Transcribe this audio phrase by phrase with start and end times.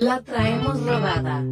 [0.00, 1.44] La traemos robada.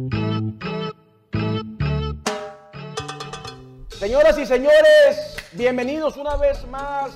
[3.89, 7.11] Señoras y señores, bienvenidos una vez más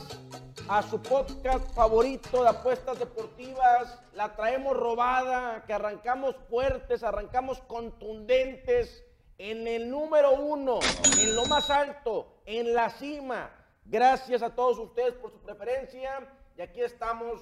[0.69, 3.99] a su podcast favorito de apuestas deportivas.
[4.13, 9.03] La traemos robada, que arrancamos fuertes, arrancamos contundentes
[9.39, 10.81] en el número uno,
[11.19, 13.49] en lo más alto, en la cima.
[13.85, 16.29] Gracias a todos ustedes por su preferencia.
[16.55, 17.41] Y aquí estamos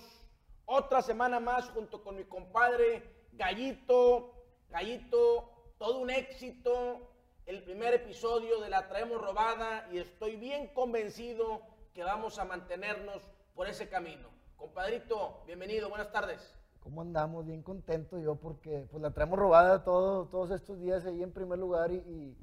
[0.66, 4.34] otra semana más junto con mi compadre Gallito.
[4.70, 7.08] Gallito, todo un éxito.
[7.46, 11.62] El primer episodio de La Traemos Robada y estoy bien convencido
[11.94, 13.22] que vamos a mantenernos
[13.56, 14.30] por ese camino.
[14.56, 16.56] Compadrito, bienvenido, buenas tardes.
[16.80, 17.46] ¿Cómo andamos?
[17.46, 21.60] Bien contento yo porque pues la traemos robada todo, todos estos días ahí en primer
[21.60, 22.38] lugar y, y-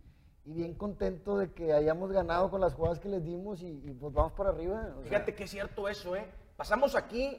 [0.45, 3.93] y bien contento de que hayamos ganado con las jugadas que les dimos y, y,
[3.95, 4.95] pues vamos para arriba.
[4.97, 6.27] o sea, Fíjate que es cierto eso, ¿eh?
[6.57, 7.39] Pasamos aquí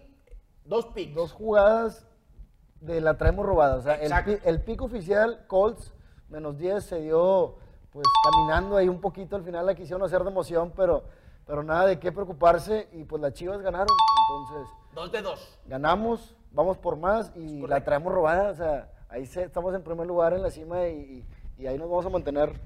[0.63, 1.15] dos picks.
[1.15, 2.05] dos jugadas
[2.81, 3.75] de la traemos robada.
[3.75, 4.11] O sea, el,
[4.45, 5.91] el pico oficial, Colts,
[6.29, 7.55] menos 10, se dio
[7.91, 9.35] pues caminando ahí un poquito.
[9.35, 11.03] Al final la quisieron hacer de emoción, pero,
[11.45, 12.87] pero nada de qué preocuparse.
[12.93, 13.87] Y pues las chivas ganaron.
[14.29, 15.59] Entonces, Dos de dos.
[15.65, 18.51] ganamos, vamos por más y la traemos robada.
[18.51, 21.25] O sea, ahí se- estamos en primer lugar en la cima y,
[21.57, 22.59] y- y ahí nos vamos a mantener.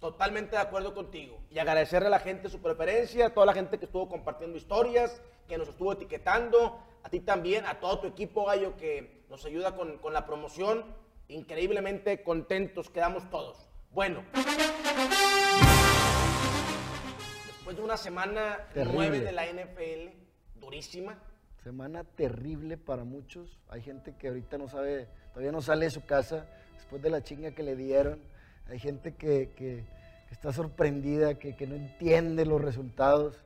[0.00, 1.36] Totalmente de acuerdo contigo.
[1.50, 5.20] Y agradecerle a la gente su preferencia, a toda la gente que estuvo compartiendo historias,
[5.48, 9.74] que nos estuvo etiquetando, a ti también, a todo tu equipo, Gallo, que nos ayuda
[9.76, 10.84] con, con la promoción.
[11.28, 13.68] Increíblemente contentos quedamos todos.
[13.92, 14.22] Bueno.
[17.46, 18.94] Después de una semana Terrible.
[18.96, 21.18] 9 de la NFL, durísima,
[21.62, 23.58] Semana terrible para muchos.
[23.68, 27.22] Hay gente que ahorita no sabe, todavía no sale de su casa después de la
[27.22, 28.20] chinga que le dieron.
[28.68, 29.84] Hay gente que, que-
[30.28, 33.42] que está sorprendida, que, que no entiende los resultados.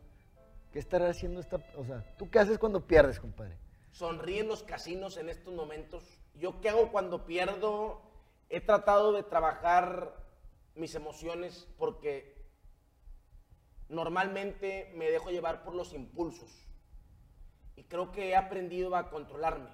[0.72, 1.58] ¿Qué estará haciendo esta?
[1.77, 3.56] O sea, ¿tú qué haces cuando pierdes, compadre?
[3.92, 6.02] Sonríen los casinos en estos momentos.
[6.34, 8.02] Yo qué hago cuando pierdo,
[8.48, 10.16] he tratado de trabajar
[10.74, 12.34] mis emociones porque
[13.89, 16.50] normalmente me dejo llevar por los impulsos.
[17.77, 19.70] Y creo que he aprendido a controlarme.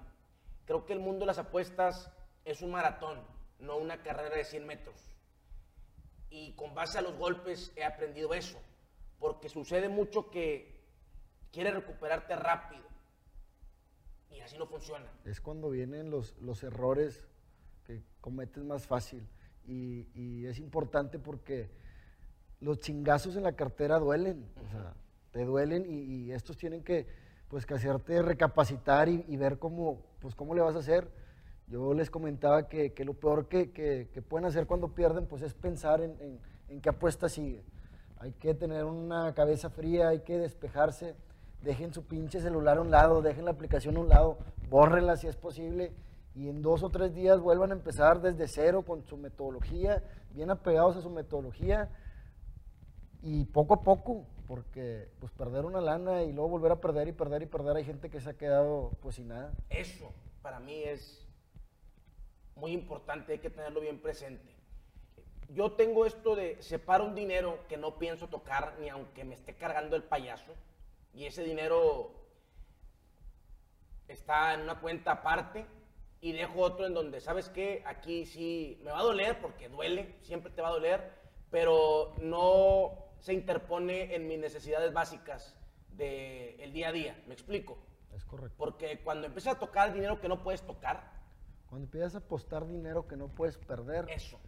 [0.67, 2.11] Creo que el mundo de las apuestas
[2.45, 3.21] es un maratón,
[3.59, 5.01] no una carrera de 100 metros.
[6.31, 8.61] Y con base a los golpes he aprendido eso.
[9.19, 10.85] Porque sucede mucho que
[11.51, 12.88] quieres recuperarte rápido.
[14.31, 15.07] Y así no funciona.
[15.25, 17.27] Es cuando vienen los, los errores
[17.85, 19.27] que cometes más fácil.
[19.67, 21.71] Y, y es importante porque
[22.61, 24.49] los chingazos en la cartera duelen.
[24.65, 24.95] O sea,
[25.33, 27.07] te duelen y, y estos tienen que,
[27.49, 31.09] pues, que hacerte recapacitar y, y ver cómo, pues, cómo le vas a hacer.
[31.67, 35.43] Yo les comentaba que, que lo peor que, que- que pueden hacer cuando pierden, pues,
[35.43, 37.63] es pensar en, en- en qué apuesta sigue.
[38.19, 41.15] Hay que tener una cabeza fría, hay que despejarse.
[41.63, 44.39] Dejen su pinche celular a un lado, dejen la aplicación a un lado,
[44.69, 45.93] bórrenla si es posible
[46.35, 50.51] y en dos o tres días vuelvan a empezar desde cero con su metodología, bien
[50.51, 51.91] apegados a su metodología
[53.23, 57.13] y poco a poco, porque pues perder una lana y luego volver a perder y
[57.13, 59.53] perder y perder, hay gente que se ha quedado pues sin nada.
[59.69, 61.27] Eso para mí es
[62.55, 64.55] muy importante, hay que tenerlo bien presente.
[65.49, 69.55] Yo tengo esto de separo un dinero que no pienso tocar ni aunque me esté
[69.55, 70.53] cargando el payaso
[71.19, 72.13] y ese dinero
[74.07, 75.67] está en una cuenta aparte
[76.21, 77.83] y dejo otro en donde, ¿sabes qué?
[77.87, 81.13] Aquí sí me va a doler porque duele, siempre te va a doler,
[81.51, 85.57] pero no se interpone en mis necesidades básicas
[85.91, 87.21] del día a día.
[87.27, 87.79] ¿Me explico?
[88.15, 88.55] Es correcto.
[88.57, 91.19] Porque cuando empiezas a tocar dinero que no puedes tocar,
[91.69, 94.39] Cuando empiezas a apostar dinero que no puedes perder, eso.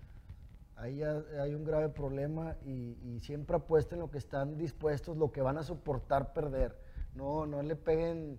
[0.81, 5.59] Ahí hay un grave problema y, siempre apuesten lo que están dispuestos, lo que van
[5.59, 6.77] a soportar perder.
[7.15, 8.39] No, no le peguen,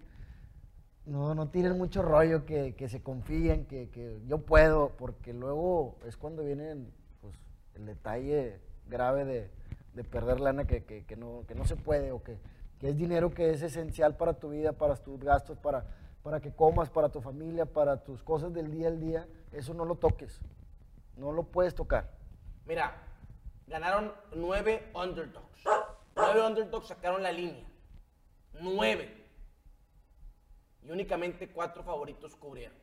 [1.06, 6.44] no, no tiren mucho rollo, que, se confíen, que, yo puedo, porque luego es cuando
[6.44, 6.88] viene
[7.22, 7.35] pues,
[7.75, 9.51] el detalle grave de,
[9.94, 12.38] de perder lana que, no, que no se puede o que,
[12.80, 15.85] que es dinero que es esencial para tu vida, para tus gastos, para,
[16.24, 19.27] para que comas, para tu familia, para tus cosas del día al día.
[19.51, 20.42] Eso no lo toques,
[21.18, 22.20] no lo puedes tocar.
[22.71, 22.95] Mira,
[23.68, 25.62] ganaron nueve underdogs.
[26.15, 27.65] Nueve underdogs sacaron la línea.
[28.62, 29.25] Nueve.
[30.81, 32.77] Y únicamente cuatro favoritos cubrieron.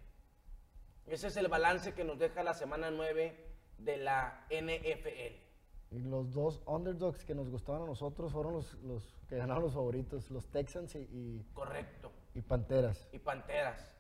[1.06, 3.35] Ese es el balance que nos deja la semana 9
[3.79, 5.37] de la NFL.
[5.96, 9.73] Y los dos underdogs que nos gustaban a nosotros fueron los, los que ganaron los
[9.73, 12.12] favoritos, los Texans y, y- Correcto.
[12.34, 13.08] y Panteras.
[13.11, 13.91] y Panteras.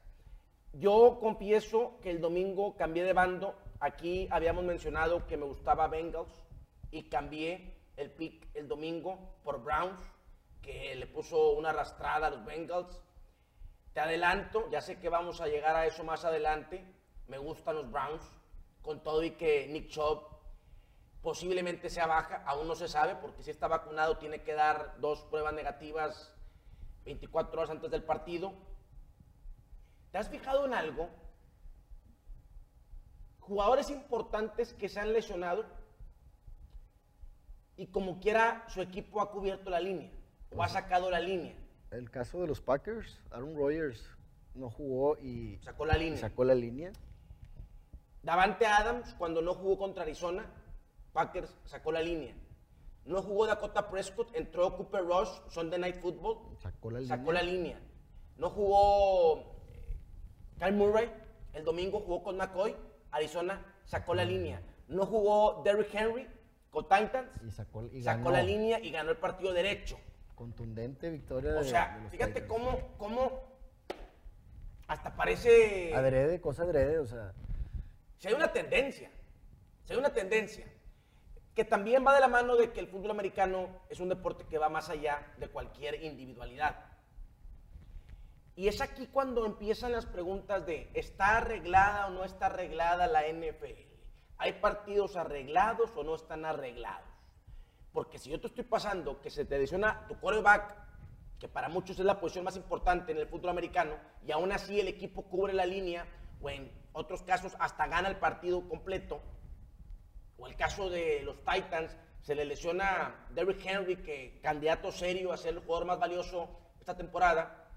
[0.74, 3.54] Yo confieso que el domingo cambié de bando.
[3.80, 6.32] Aquí habíamos mencionado que me gustaba Bengals
[6.90, 10.00] y cambié el pick el domingo por Browns,
[10.62, 13.02] que le puso una arrastrada a los Bengals.
[13.92, 16.84] Te adelanto, ya sé que vamos a llegar a eso más adelante,
[17.28, 18.22] Me gustan los Browns,
[18.80, 20.22] con todo y que Nick Chubb
[21.20, 25.20] posiblemente sea baja, aún no se sabe, porque si está vacunado tiene que dar dos
[25.24, 26.34] pruebas negativas
[27.04, 28.54] 24 horas antes del partido.
[30.10, 31.10] ¿Te has fijado en algo?
[33.48, 35.64] Jugadores importantes que se han lesionado
[37.76, 40.10] y como quiera su equipo ha cubierto la línea
[40.54, 41.54] o ha sacado la línea.
[41.90, 44.04] El caso de los Packers, Aaron Rodgers
[44.54, 46.18] no jugó y Sacó la línea.
[46.18, 46.92] sacó la línea.
[48.22, 50.44] Davante Adams, cuando no jugó contra Arizona,
[51.14, 52.34] Packers sacó la línea.
[53.06, 57.42] No jugó Dakota Prescott, entró Cooper Rush, Sunday Night Football, Sacó la sacó línea.
[57.42, 57.80] la línea.
[58.36, 59.38] No jugó
[59.72, 59.96] eh,
[60.58, 61.10] Kyle Murray,
[61.54, 62.76] el domingo jugó con McCoy,
[63.10, 64.60] Arizona sacó la línea.
[64.88, 66.26] No jugó Derrick Henry
[66.70, 68.30] con Titans, Y sacó, y sacó ganó.
[68.32, 69.98] la línea y ganó el partido derecho.
[70.34, 72.48] Contundente victoria O de, sea, de los fíjate Titans.
[72.50, 73.42] cómo, cómo
[74.86, 75.94] hasta parece...
[75.94, 77.32] Adrede, cosa adrede, o sea,
[78.18, 79.10] Si hay una tendencia,
[79.84, 80.66] si hay una tendencia,
[81.54, 84.58] que también va de la mano de que el fútbol americano es un deporte que
[84.58, 86.76] va más allá de cualquier individualidad.
[88.58, 93.22] Y es aquí cuando empiezan las preguntas de, ¿está arreglada o no está arreglada la
[93.22, 93.86] NFL?
[94.36, 97.06] ¿Hay partidos arreglados o no están arreglados?
[97.92, 100.74] Porque si yo te estoy pasando que se te lesiona tu quarterback,
[101.38, 103.94] que para muchos es la posición más importante en el fútbol americano,
[104.26, 106.04] y aún así el equipo cubre la línea,
[106.42, 109.22] o en otros casos hasta gana el partido completo,
[110.36, 115.36] o el caso de los Titans, se le lesiona Derrick Henry, que candidato serio a
[115.36, 116.48] ser el jugador más valioso
[116.80, 117.67] esta temporada,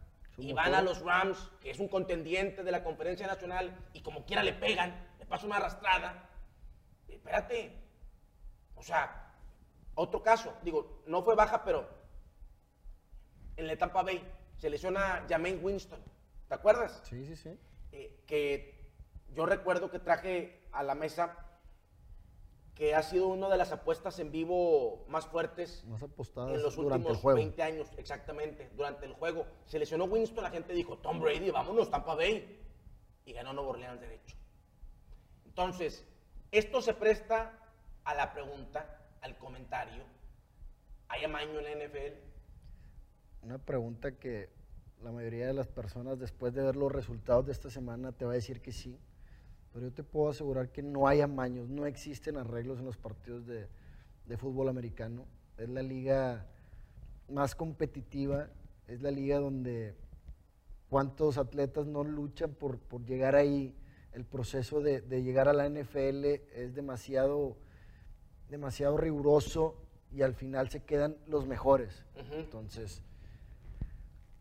[0.41, 4.25] y van a los Rams, que es un contendiente de la conferencia nacional, y como
[4.25, 6.27] quiera le pegan, le pasa una arrastrada.
[7.07, 7.71] Espérate,
[8.75, 9.33] o sea,
[9.93, 11.87] otro caso, digo, no fue baja, pero
[13.55, 14.27] en la Tampa Bay
[14.57, 15.99] se lesiona Jermaine Winston,
[16.47, 17.01] ¿te acuerdas?
[17.03, 17.59] sí, sí, sí.
[17.91, 18.81] eh, que
[19.33, 21.37] yo recuerdo que traje a la mesa
[22.81, 26.79] que ha sido una de las apuestas en vivo más fuertes Más apostadas en los
[26.79, 27.35] últimos juego.
[27.35, 29.45] 20 años, exactamente, durante el juego.
[29.67, 32.59] Se lesionó Winston, la gente dijo, Tom Brady, vámonos, Tampa Bay.
[33.23, 34.35] Y ganó Nuevo Orleans derecho.
[35.45, 36.03] Entonces,
[36.49, 37.53] esto se presta
[38.03, 40.03] a la pregunta, al comentario.
[41.07, 42.15] ¿Hay amaño en la NFL?
[43.43, 44.49] Una pregunta que
[45.03, 48.31] la mayoría de las personas después de ver los resultados de esta semana te va
[48.31, 48.97] a decir que sí,
[49.73, 53.45] pero yo te puedo asegurar que no hay amaños, no existen arreglos en los partidos
[53.45, 53.67] de,
[54.25, 55.25] de fútbol americano.
[55.57, 56.45] Es la liga
[57.29, 58.49] más competitiva,
[58.87, 59.95] es la liga donde
[60.89, 63.75] cuántos atletas no luchan por, por llegar ahí.
[64.11, 67.55] El proceso de, de llegar a la NFL es demasiado,
[68.49, 69.77] demasiado riguroso
[70.11, 72.05] y al final se quedan los mejores.
[72.33, 73.01] Entonces,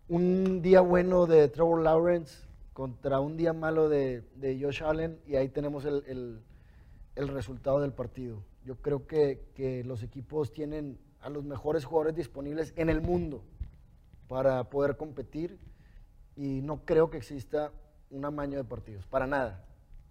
[0.09, 2.50] un día bueno de Trevor Lawrence
[2.81, 6.43] contra un día malo de, de Josh Allen y ahí tenemos el,
[7.15, 8.43] el- resultado del partido.
[8.65, 13.45] Yo creo que, que los equipos tienen a los mejores jugadores disponibles en el mundo
[14.29, 15.59] para poder competir
[16.37, 17.71] y no creo que exista
[18.09, 19.63] un amaño de partidos, para nada.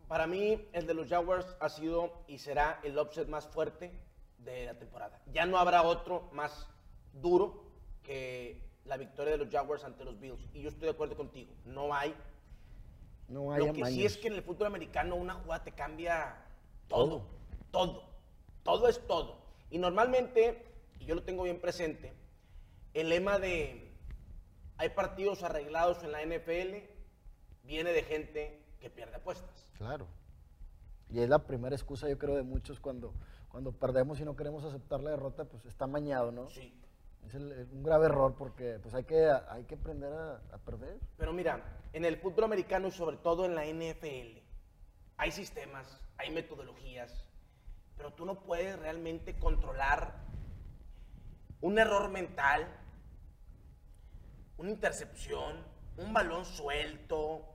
[0.08, 3.92] Para mí, el de los Jaguars ha sido y será el upset más fuerte
[4.38, 5.20] de la temporada.
[5.34, 6.70] Ya no habrá otro más
[7.14, 7.64] duro
[8.04, 10.48] que la victoria de los Jaguars ante los Bills.
[10.54, 11.52] Y yo estoy de acuerdo contigo.
[11.66, 12.14] No hay.
[13.30, 16.36] No hay Lo que sí es que en el fútbol americano una jugada te cambia
[16.88, 17.22] todo.
[17.72, 18.04] Todo.
[18.64, 19.38] Todo es todo.
[19.70, 20.66] Y normalmente,
[21.00, 22.14] y yo lo tengo bien presente,
[22.94, 23.90] el lema de
[24.78, 26.78] hay partidos arreglados en la NFL
[27.64, 29.72] viene de gente que pierde apuestas.
[29.78, 30.08] Claro.
[31.10, 33.14] Y es la primera excusa, yo creo, de muchos cuando,
[33.50, 36.50] cuando perdemos y no queremos aceptar la derrota, pues está mañado, ¿no?
[36.50, 36.74] Sí.
[37.30, 41.00] Es el- un grave error porque pues hay que, hay que aprender a, a perder.
[41.16, 44.42] Pero mira, en el fútbol americano y sobre todo en la NFL,
[45.18, 47.24] hay sistemas, hay metodologías,
[47.96, 50.16] pero tú no puedes realmente controlar
[51.62, 52.66] un error mental,
[54.58, 55.64] una intercepción,
[55.98, 57.46] un balón suelto,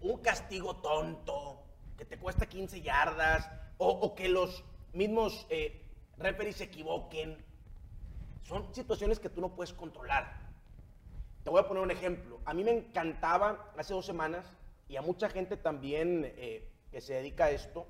[0.00, 1.62] un castigo tonto
[1.96, 5.86] que te cuesta 15 yardas o, o que los mismos eh,
[6.18, 7.44] referees se equivoquen.
[8.44, 10.44] Son situaciones que tú no puedes controlar.
[11.42, 12.40] Te voy a poner un ejemplo.
[12.44, 14.46] A mí me encantaba hace dos semanas,
[14.88, 17.86] y a mucha gente también eh, que se dedica a esto,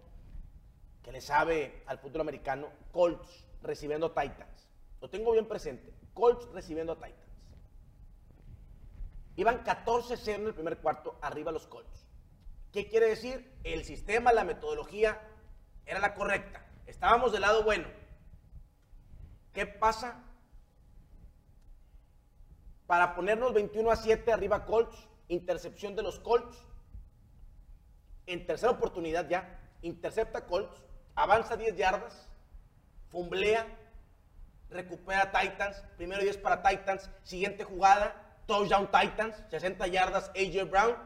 [1.02, 4.68] que le sabe al fútbol americano, Colts recibiendo a Titans.
[5.00, 5.92] Lo tengo bien presente.
[6.14, 7.20] Colts recibiendo a Titans.
[9.36, 12.06] Iban 14-0 en el primer cuarto, arriba los Colts.
[12.72, 13.58] ¿Qué quiere decir?
[13.64, 15.20] El sistema, la metodología
[15.84, 16.64] era la correcta.
[16.86, 17.88] Estábamos del lado bueno.
[19.52, 20.24] ¿Qué pasa?
[22.86, 26.56] Para ponernos 21 a 7 arriba Colts, intercepción de los Colts.
[28.26, 30.82] en tercera oportunidad ya, intercepta Colts,
[31.14, 32.26] avanza 10 yardas,
[33.08, 33.66] fumblea,
[34.70, 40.96] recupera Titans, primero 10 para Titans, siguiente jugada, touchdown Titans, 60 yardas AJ Brown,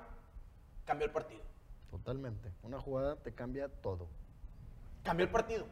[0.85, 1.43] cambió el partido.
[1.91, 2.53] Totalmente.
[2.63, 4.09] Una jugada te cambia todo.
[5.03, 5.67] Cambió el partido.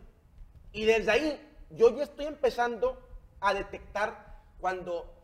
[0.73, 3.01] Y desde ahí yo ya estoy empezando
[3.41, 5.16] a detectar cuando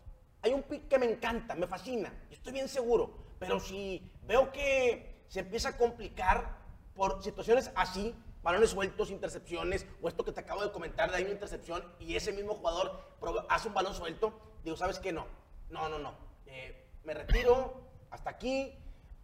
[0.43, 5.25] hay un pick que me encanta, me fascina, estoy bien seguro, pero si veo que
[5.29, 6.59] se empieza a complicar
[6.95, 11.23] por situaciones así, balones sueltos, intercepciones, o esto que te acabo de comentar de ahí
[11.23, 13.01] una intercepción y ese mismo jugador
[13.49, 15.13] hace un balón suelto, digo, ¿sabes qué?
[15.13, 15.27] No,
[15.71, 16.15] no, no, no.
[16.47, 18.77] Eh, me retiro hasta aquí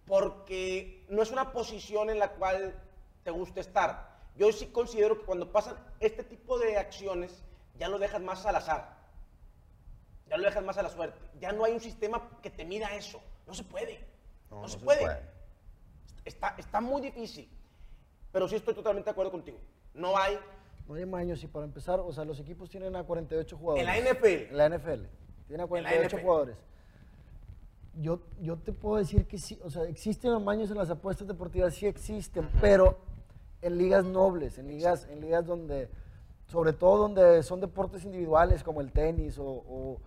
[0.07, 2.81] porque no es una posición en la cual
[3.25, 4.19] te gusta estar.
[4.37, 7.45] Yo sí considero que cuando pasan este tipo de acciones,
[7.75, 8.98] ya lo dejas más al azar.
[10.29, 11.19] Ya lo dejas más a la suerte.
[11.41, 13.21] Ya no hay un sistema que te mida eso.
[13.47, 14.05] No se puede.
[14.51, 15.05] No, se, puede.
[16.25, 17.49] Está, está muy difícil.
[18.33, 19.59] Pero sí estoy totalmente de acuerdo contigo.
[19.95, 20.39] No hay.
[20.87, 23.87] No hay maños y para empezar, o sea, los equipos tienen a 48 jugadores.
[23.87, 24.27] En la NFL.
[24.27, 25.05] En la NFL.
[25.47, 26.23] Tienen a 48 NFL.
[26.23, 26.57] jugadores.
[28.01, 31.75] Yo, yo te puedo decir que sí, o sea, existen amaños en las apuestas deportivas,
[31.75, 32.97] sí existen, pero
[33.61, 35.89] en ligas nobles, en ligas, en ligas donde,
[36.47, 40.01] sobre todo donde son deportes individuales como el tenis o, o-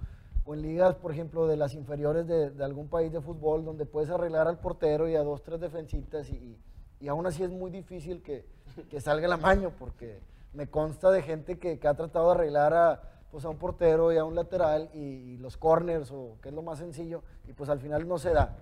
[0.45, 4.09] o en ligas, por ejemplo, de las inferiores de, algún país de fútbol, donde puedes
[4.09, 6.57] arreglar al portero y a dos, tres defensitas y,
[6.99, 8.45] y- aún así es muy difícil que,
[8.89, 10.19] que salga el amaño porque
[10.53, 14.11] me consta de gente que, que ha tratado de arreglar a, pues, a un portero
[14.11, 17.69] y a un lateral y, los corners o que es lo más sencillo y pues
[17.69, 18.55] al final no se da.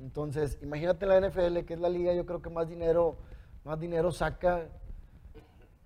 [0.00, 3.16] Entonces, imagínate la NFL, que es la liga, yo creo que más dinero,
[3.64, 4.66] más dinero saca,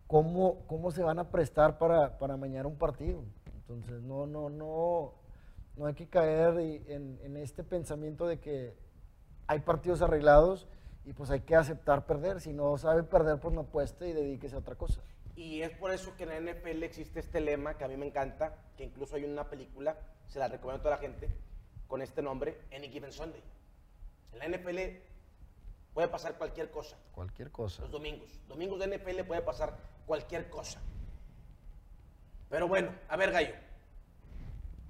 [0.06, 3.22] ¿cómo, cómo se van a prestar para, para amañar un partido?
[3.56, 5.12] Entonces, no, no, no,
[5.78, 8.74] no hay que caer en este pensamiento de que
[9.46, 10.68] hay partidos arreglados
[11.04, 12.40] y pues hay que aceptar perder.
[12.40, 15.00] Si no sabe perder, pues no apueste y dedíquese a otra cosa.
[15.36, 18.06] Y es por eso que en la NFL existe este lema que a mí me
[18.06, 21.30] encanta, que incluso hay una película, se la recomiendo a toda la gente,
[21.86, 23.42] con este nombre, Any Given Sunday.
[24.32, 24.98] En la NFL
[25.94, 26.98] puede pasar cualquier cosa.
[27.14, 27.82] Cualquier cosa.
[27.82, 28.38] Los domingos.
[28.46, 30.80] Domingos de NFL puede pasar cualquier cosa.
[32.50, 33.54] Pero bueno, a ver, Gallo.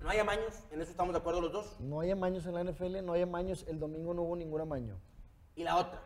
[0.00, 1.80] No hay amaños, en eso estamos de acuerdo los dos.
[1.80, 3.64] No hay amaños en la NFL, no hay amaños.
[3.68, 5.00] El domingo no hubo ningún amaño.
[5.56, 6.00] Y la otra,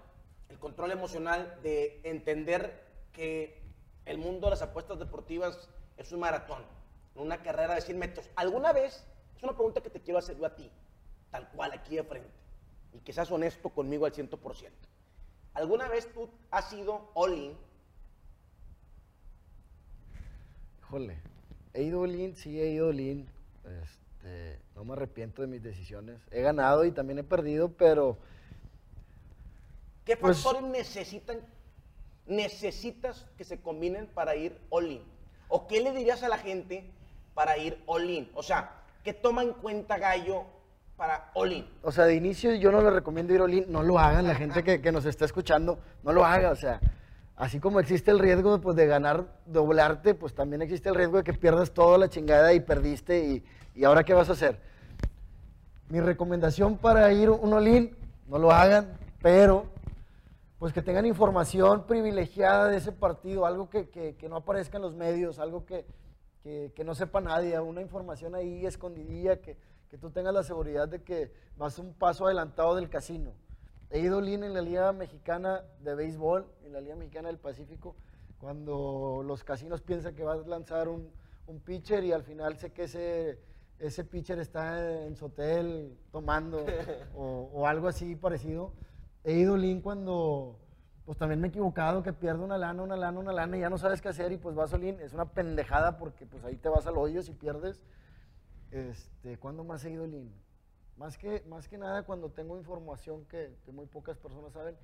[0.49, 3.63] el control emocional de entender que
[4.07, 5.69] el mundo de las apuestas deportivas
[5.99, 6.63] es un maratón,
[7.15, 8.31] una carrera de 100 metros.
[8.35, 9.07] ¿Alguna vez,
[9.37, 10.71] es una pregunta que te quiero hacer yo a ti,
[11.31, 12.31] tal cual, aquí de frente,
[12.93, 14.71] y que seas honesto conmigo al 100%.
[15.55, 17.55] ¿Alguna vez tú has sido all-in?
[20.79, 21.19] Híjole,
[21.75, 23.27] he ido lean, sí he ido lean.
[23.65, 26.21] Este, no me arrepiento de mis decisiones.
[26.31, 28.19] He ganado y también he perdido, pero
[30.05, 31.39] ¿Qué Pues- factores necesitan,
[32.27, 35.03] necesitas que se combinen para ir all-in?
[35.49, 36.91] ¿O qué le dirías a la gente
[37.35, 38.29] para ir all-in?
[38.35, 40.45] O sea, ¿qué toma en cuenta Gallo
[40.97, 41.69] para all-in?
[41.83, 44.35] O sea, de inicio yo no les recomiendo ir all in, no lo hagan, la
[44.35, 46.81] gente que, que nos está escuchando, no lo haga, o sea,
[47.37, 51.25] así como existe el riesgo pues, de ganar, doblarte, pues también existe el riesgo de
[51.25, 54.61] que pierdas toda la chingada y perdiste y, ahora qué vas a hacer.
[55.89, 57.97] Mi recomendación para ir un in,
[58.27, 59.67] no lo hagan, pero
[60.59, 64.83] pues que tengan información privilegiada de ese partido, algo que, que- que no aparezca en
[64.83, 65.85] los medios, algo que-
[66.45, 69.57] que no sepa nadie, una información ahí escondidilla, que,
[69.91, 73.33] que tú tengas la seguridad de que vas un paso adelantado del casino.
[73.93, 77.95] He ido lean en la Liga Mexicana de Béisbol, en la Liga Mexicana del Pacífico,
[78.39, 81.11] cuando los casinos piensan que vas a lanzar un,
[81.47, 83.39] un pitcher y al final sé que ese,
[83.79, 86.65] ese pitcher está en su hotel tomando
[87.15, 88.73] o, o algo así parecido.
[89.25, 90.59] He ido lean cuando
[91.05, 93.69] pues también me he equivocado, que pierdo una lana, una lana, una lana y ya
[93.69, 95.01] no sabes qué hacer y pues vas all in.
[95.01, 97.85] Es una pendejada porque pues ahí te vas al hoyo si pierdes.
[98.71, 100.33] Este, ¿Cuándo más he ido lean?
[100.97, 104.77] Más que, más que nada cuando tengo información que, que muy pocas personas saben.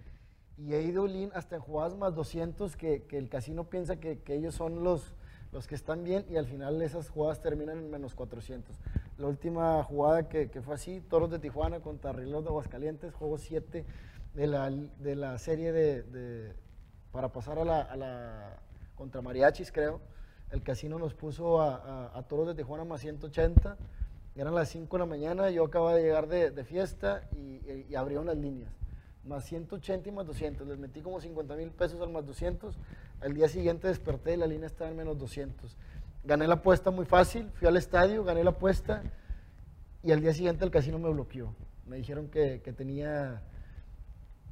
[0.56, 4.18] Y he ido lean hasta en jugadas más 200 que, que el casino piensa que,
[4.20, 5.14] que ellos son los,
[5.52, 8.76] los que están bien y al final esas jugadas terminan en menos 400.
[9.18, 13.38] La última jugada que, que fue así, Toros de Tijuana contra Rieleros de Aguascalientes, juego
[13.38, 13.84] 7
[14.34, 16.52] de la, de la serie de, de-
[17.12, 18.58] para pasar a la, a la-
[18.96, 20.00] contra Mariachis, creo.
[20.50, 23.76] El casino nos puso a, a- a Toros de Tijuana más 180.
[24.38, 27.94] Eran las 5 de la mañana, yo acababa de llegar de, de fiesta y, y-
[27.96, 28.70] abrieron las líneas.
[29.24, 30.64] Más 180 y más 200.
[30.68, 32.78] Les metí como 50 mil pesos al más 200.
[33.20, 35.76] Al día siguiente desperté y la línea estaba en menos 200.
[36.22, 39.02] Gané la apuesta muy fácil, fui al estadio, gané la apuesta
[40.04, 41.52] y al día siguiente el casino me bloqueó.
[41.88, 43.42] Me dijeron que, que tenía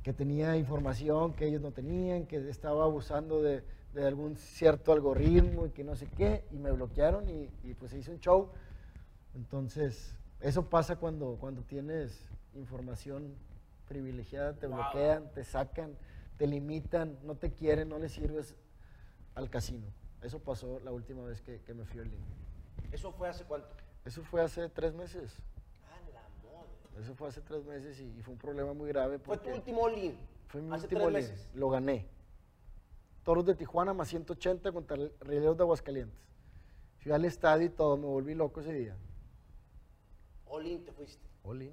[0.02, 3.62] que tenía información que ellos no tenían, que estaba abusando de,
[3.94, 7.92] de algún cierto algoritmo y que no sé qué, y me bloquearon y, y pues
[7.92, 8.48] se hizo un show.
[9.36, 12.18] Entonces, eso pasa cuando, cuando tienes
[12.54, 13.34] información
[13.86, 14.76] privilegiada, te Wow.
[14.76, 15.96] bloquean, te sacan,
[16.38, 18.54] te limitan, no te quieren, no le sirves
[19.34, 19.86] al casino.
[20.22, 22.22] Eso pasó la última vez que, que me fui al link.
[22.90, 23.68] ¿Eso fue hace cuánto?
[24.06, 25.34] Eso fue hace tres meses.
[25.86, 27.04] A la madre.
[27.04, 29.18] Eso fue hace tres meses y, y fue un problema muy grave.
[29.18, 30.16] Fue tu último all-in.
[30.48, 31.48] fue mi hace último meses.
[31.54, 32.06] Lo gané.
[33.22, 36.18] Toros de Tijuana más 180 contra el Rieleros de Aguascalientes.
[36.98, 38.96] Fui al estadio y todo, me volví loco ese día.
[40.50, 41.26] Te fuiste.
[41.44, 41.72] All in.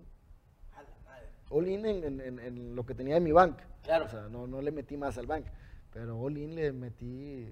[0.76, 1.28] A la madre.
[1.50, 3.58] All in en, en- en- en lo que tenía en mi bank.
[3.84, 4.06] Claro.
[4.06, 5.46] O sea, no, no le metí más al bank.
[5.92, 7.48] Pero all in le metí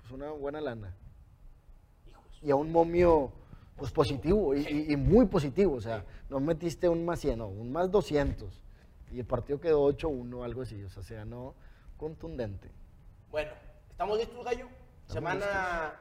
[0.00, 0.94] pues, una buena lana.
[2.42, 3.32] Y a un momio
[3.76, 5.74] pues positivo y, y- y muy positivo.
[5.74, 8.62] O sea, no metiste un más 100, no, un más 200.
[9.12, 10.82] Y el partido quedó 8-1, algo así.
[10.82, 11.54] O sea, se ganó
[11.96, 12.70] contundente.
[13.30, 13.50] Bueno,
[13.90, 14.68] ¿estamos listos, Gallo?
[15.06, 15.92] Semana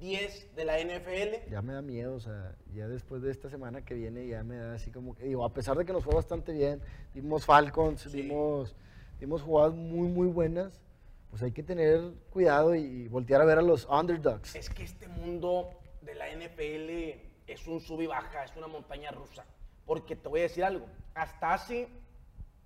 [0.00, 1.50] 10 de la NFL.
[1.50, 4.56] Ya me da miedo, o sea, ya después de esta semana que viene ya me
[4.56, 6.80] da así como que, digo, a pesar de que nos fue bastante bien,
[7.14, 8.22] dimos Falcons, Sí.
[8.22, 8.74] dimos,
[9.20, 10.80] dimos jugadas muy, muy buenas,
[11.28, 14.56] pues hay que tener cuidado y, y voltear a ver a los underdogs.
[14.56, 15.70] Es que este mundo
[16.02, 19.44] de la NFL es un sub y baja, es una montaña rusa.
[19.86, 21.88] Porque te voy a decir algo, hasta hace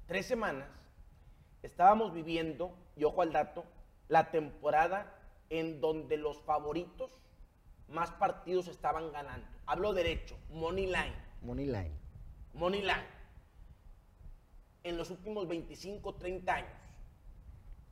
[0.06, 0.68] tres semanas
[1.62, 3.64] estábamos viviendo, y ojo al dato,
[4.08, 5.18] la temporada
[5.50, 7.18] en donde los favoritos
[7.88, 9.46] más partidos estaban ganando.
[9.66, 11.92] Hablo derecho, money line, Money line.
[12.54, 13.14] money line.
[14.82, 16.70] En los últimos 25, 30 años,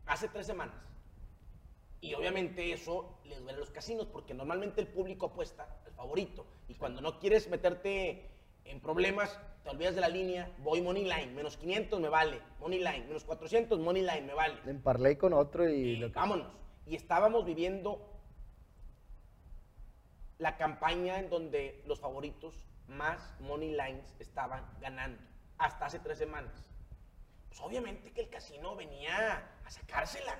[0.06, 0.74] hace tres semanas.
[2.00, 6.44] Y obviamente eso le duele a los casinos, porque normalmente el público apuesta al favorito.
[6.68, 8.28] Y cuando no quieres meterte
[8.64, 12.78] en problemas, te olvidas de la línea, voy money line, menos 500 me vale, money
[12.80, 14.58] line, menos 400, money line me vale.
[14.66, 15.72] En parlay con otro y...
[15.74, 16.48] Y lo que- vámonos.
[16.86, 18.11] Y estábamos viviendo
[20.42, 25.22] la campaña en donde los favoritos más money lines estaban ganando,
[25.56, 26.68] hasta hace tres semanas.
[27.48, 30.36] Pues obviamente que el casino venía a sacársela.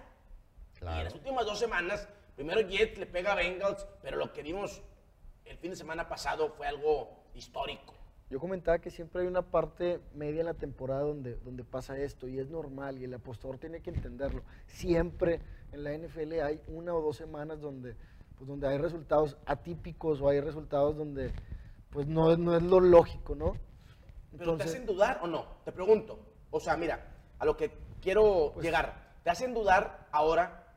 [0.80, 4.42] Y en las últimas dos semanas, primero Jets le pega a Bengals, pero lo que
[4.42, 4.82] vimos
[5.44, 7.94] el fin de semana pasado fue algo histórico.
[8.28, 12.26] Yo comentaba que siempre hay una parte media en la temporada donde, donde pasa esto
[12.26, 14.42] y es normal y el apostador tiene que entenderlo.
[14.66, 17.94] Siempre en la NFL hay una o dos semanas donde,
[18.42, 21.32] pues, donde hay resultados atípicos o hay resultados donde
[21.90, 23.52] pues no, no es lo lógico, ¿no?
[24.36, 25.46] ¿Pero te hacen dudar o no?
[25.64, 26.18] Te pregunto.
[26.50, 27.06] O sea, mira,
[27.38, 29.12] a lo que quiero Pues- llegar.
[29.22, 30.74] Te hacen dudar ahora,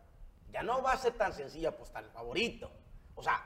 [0.52, 2.70] ya no va a ser tan sencilla apostar el favorito.
[3.16, 3.42] O sea,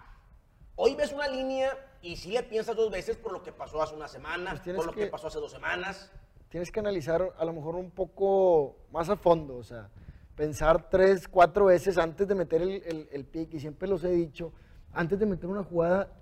[0.75, 3.95] hoy ves una línea y sí le piensas dos veces por lo que pasó hace
[3.95, 5.05] una semana, Pues por lo que...
[5.05, 6.11] que- pasó hace dos semanas.
[6.49, 9.87] tienes que analizar a lo mejor un poco más a fondo, o sea,
[10.39, 14.53] pensar tres, cuatro veces antes de meter el, el, pick, y siempre los he dicho,
[14.93, 16.13] antes de meter una jugada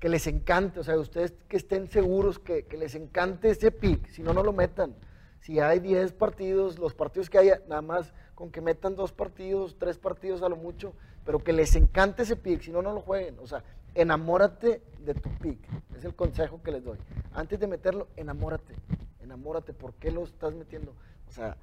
[0.00, 4.08] que les encante, o sea, ustedes que estén seguros que, que les encante ese pick,
[4.08, 4.96] si no, no lo metan.
[5.38, 9.76] Si hay 10 partidos, los partidos que haya, nada más con que metan dos partidos,
[9.78, 10.92] tres partidos a lo mucho,
[11.24, 13.38] pero que les encante ese pick, si no, no lo jueguen.
[13.38, 13.62] O sea,
[13.94, 15.60] enamórate de tu pick.
[15.96, 16.98] Es el consejo que les doy.
[17.32, 18.74] Antes de meterlo, enamórate.
[19.20, 19.72] Enamórate.
[19.72, 20.96] ¿Por qué lo estás metiendo?
[21.28, 21.56] O sea,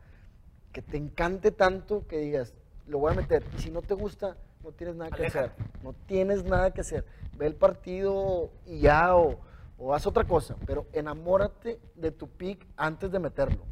[0.72, 2.54] que te encante tanto que digas,
[2.88, 3.44] lo voy a meter.
[3.58, 5.52] Y si no te gusta, no tienes nada que hacer.
[5.84, 7.06] No tienes nada que hacer.
[7.38, 9.40] Ve el partido y ya, o,
[9.78, 10.56] o haz otra cosa.
[10.66, 13.64] Pero enamórate de tu pick antes de meterlo.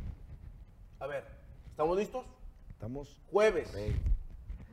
[0.99, 1.25] A ver,
[1.69, 2.25] ¿estamos listos?
[2.71, 3.21] Estamos.
[3.31, 3.95] Jueves, Rey.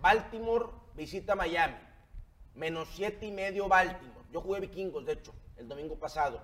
[0.00, 1.76] Baltimore visita Miami.
[2.54, 4.26] Menos siete y medio Baltimore.
[4.32, 6.40] Yo jugué vikingos, de hecho, el domingo pasado.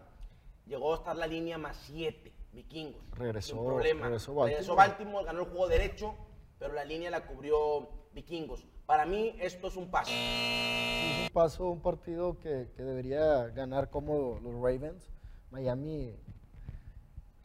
[0.66, 3.02] Llegó a estar la línea más siete, vikingos.
[3.12, 4.04] Regresó- problema.
[4.04, 4.50] regresó Baltimore.
[4.50, 6.14] Regresó Baltimore, ganó el juego derecho,
[6.58, 8.66] pero la línea la cubrió vikingos.
[8.86, 10.12] Para mí esto es un paso.
[10.12, 15.10] Es un paso, un partido que, que debería ganar como los Ravens.
[15.50, 16.16] Miami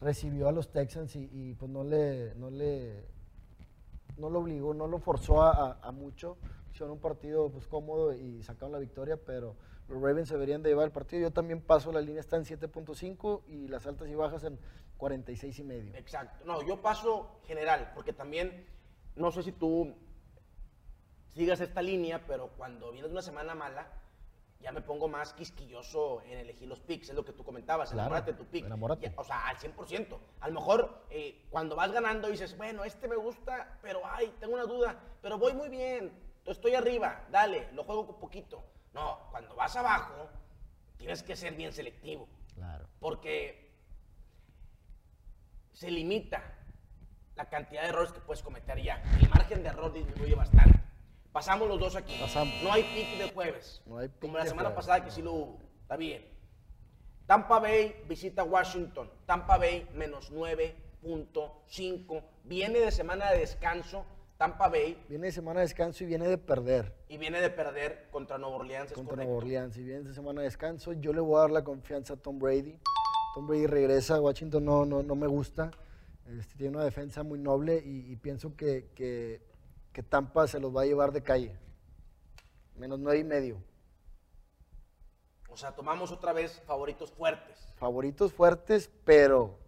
[0.00, 3.04] recibió a los Texans y, y, pues no le, no le
[4.16, 6.36] no lo obligó, no lo forzó a, mucho.
[6.72, 9.56] Hicieron un partido pues cómodo y sacaron la victoria, pero
[9.88, 11.22] los Ravens deberían de llevar el partido.
[11.22, 14.58] Yo también paso, la línea está en 7.5 y las altas y bajas en
[14.98, 15.94] 46 y medio.
[15.96, 16.44] Exacto.
[16.44, 18.66] No, yo paso general, porque también,
[19.16, 19.94] no sé si tú
[21.34, 23.86] sigas esta línea, pero cuando vienes de una semana mala,
[24.60, 28.08] ya me pongo más quisquilloso en elegir los picks, es lo que tú comentabas, Claro,
[28.08, 28.66] enamórate de tu pick.
[28.66, 29.12] enamórate.
[29.16, 30.18] O sea, al 100%.
[30.40, 34.54] A lo mejor eh, cuando vas ganando dices, bueno, este me gusta, pero ay, tengo
[34.54, 36.12] una duda, pero voy muy bien,
[36.44, 38.64] estoy arriba, dale, lo juego un poquito.
[38.94, 40.28] No, cuando vas abajo,
[40.96, 42.84] tienes que ser bien selectivo Claro.
[42.98, 43.67] porque
[45.78, 46.42] se limita
[47.36, 49.00] la cantidad de errores que puedes cometer ya.
[49.20, 50.80] El margen de error disminuye bastante.
[51.30, 52.16] Pasamos los dos aquí.
[52.20, 52.52] Pasamos.
[52.64, 53.80] No hay pick de jueves.
[53.86, 54.86] No hay pick Como la semana jueves.
[54.86, 55.60] pasada que sí lo hubo.
[55.82, 56.26] Está bien.
[57.26, 59.08] Tampa Bay visita Washington.
[59.24, 62.24] Tampa Bay menos 9.5.
[62.42, 64.04] Viene de semana de descanso.
[64.36, 68.08] Tampa Bay Viene de semana de descanso y viene de perder y viene de perder
[68.10, 68.92] contra Nueva Orleans.
[68.92, 69.16] contra.
[69.16, 69.76] Nueva Orleans.
[69.76, 72.40] Y viene de semana de descanso, yo le voy a dar la confianza a Tom
[72.40, 72.80] Brady.
[73.34, 75.70] Tom Brady regresa a Washington, no, no, no me gusta.
[76.26, 79.46] Este, tiene una defensa muy noble y, y pienso que, que-
[79.92, 81.56] que Tampa se los va a llevar de calle.
[82.76, 83.62] Menos nueve y medio.
[85.48, 87.58] O sea, tomamos otra vez favoritos fuertes.
[87.78, 89.58] Favoritos fuertes, pero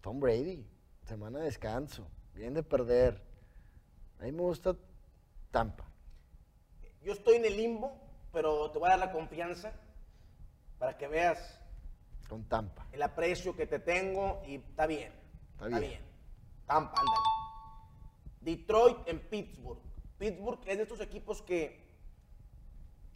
[0.00, 0.64] Tom Brady,
[1.06, 3.20] semana de descanso, viene de perder.
[4.20, 4.76] A mí me gusta
[5.50, 5.84] Tampa.
[7.02, 7.96] Yo estoy en el limbo,
[8.32, 9.72] pero te voy a dar la confianza
[10.78, 11.58] para que veas
[12.32, 12.86] Con Tampa.
[12.92, 15.12] el aprecio que te tengo y está bien.
[15.52, 15.90] Está Está, bien.
[15.90, 16.02] bien.
[16.66, 17.18] Tampa, ándale.
[18.40, 19.78] Detroit en Pittsburgh.
[20.16, 21.92] Pittsburgh es de estos equipos que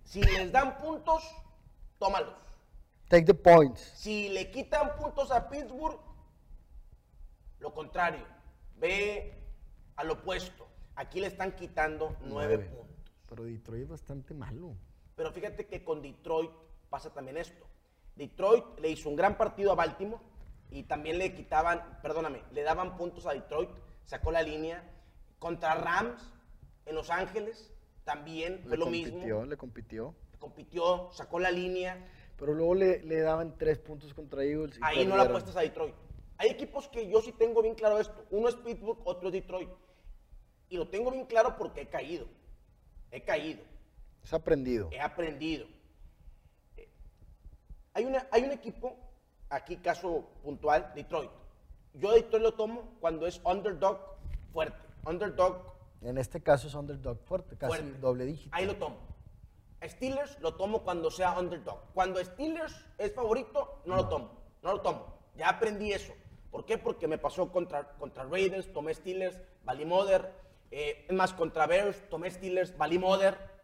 [0.05, 1.25] si les dan puntos,
[1.99, 2.35] tómalos.
[3.09, 3.81] Take the points.
[3.81, 5.99] Si le quitan puntos a Pittsburgh,
[7.61, 8.27] lo contrario.
[8.77, 9.33] Ve
[9.97, 10.69] al opuesto.
[10.95, 12.65] Aquí le están quitando nueve Nueve.
[12.67, 13.15] puntos.
[13.31, 14.77] Pero Detroit es bastante malo.
[15.15, 16.51] Pero fíjate que con Detroit
[16.91, 17.66] pasa también esto.
[18.17, 20.23] Detroit le hizo un gran partido a Baltimore
[20.71, 23.71] y también le quitaban, perdóname, le daban puntos a Detroit,
[24.05, 24.83] sacó la línea.
[25.39, 26.33] Contra Rams
[26.87, 27.71] en Los Ángeles
[28.05, 29.45] también fue Le lo compitió, mismo.
[29.45, 30.15] le compitió.
[30.39, 32.09] Compitió, sacó la línea.
[32.39, 34.79] Pero luego le, le daban tres puntos contra Eagles.
[34.79, 35.95] y Ahí no la apuestas a Detroit.
[36.39, 38.25] Hay equipos que yo sí tengo bien claro esto.
[38.31, 39.71] Uno es Pittsburgh, otro es Detroit.
[40.69, 42.27] Y lo tengo bien claro porque he caído.
[43.11, 43.63] He caído.
[44.23, 44.89] Es aprendido.
[44.93, 45.67] he aprendido.
[47.97, 48.95] Hay, una, hay un equipo,
[49.49, 51.31] aquí caso puntual, Detroit.
[51.95, 53.99] Yo Detroit lo tomo cuando es underdog
[54.53, 54.77] fuerte.
[55.07, 55.63] Underdog
[56.03, 57.99] En este caso es underdog fuerte, casi fuerte.
[57.99, 58.55] doble dígito.
[58.55, 58.99] Ahí lo tomo.
[59.83, 61.79] Steelers lo tomo cuando sea underdog.
[61.95, 64.31] Cuando Steelers es favorito, no, lo tomo.
[64.63, 65.07] No lo tomo.
[65.35, 66.13] Ya aprendí eso.
[66.51, 66.77] ¿Por qué?
[66.77, 70.35] Porque me pasó contra, contra Raiders, tomé Steelers, valí Mother.
[70.71, 73.56] Eh, es más, contra Bears, tomé Steelers, valí Mother.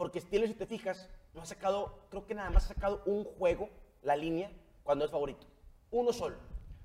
[0.00, 3.22] Porque Steelers, si te fijas, no ha sacado, creo que nada más ha sacado un
[3.22, 3.68] juego,
[4.00, 4.50] la línea,
[4.82, 5.46] cuando es favorito.
[5.90, 6.36] Uno solo.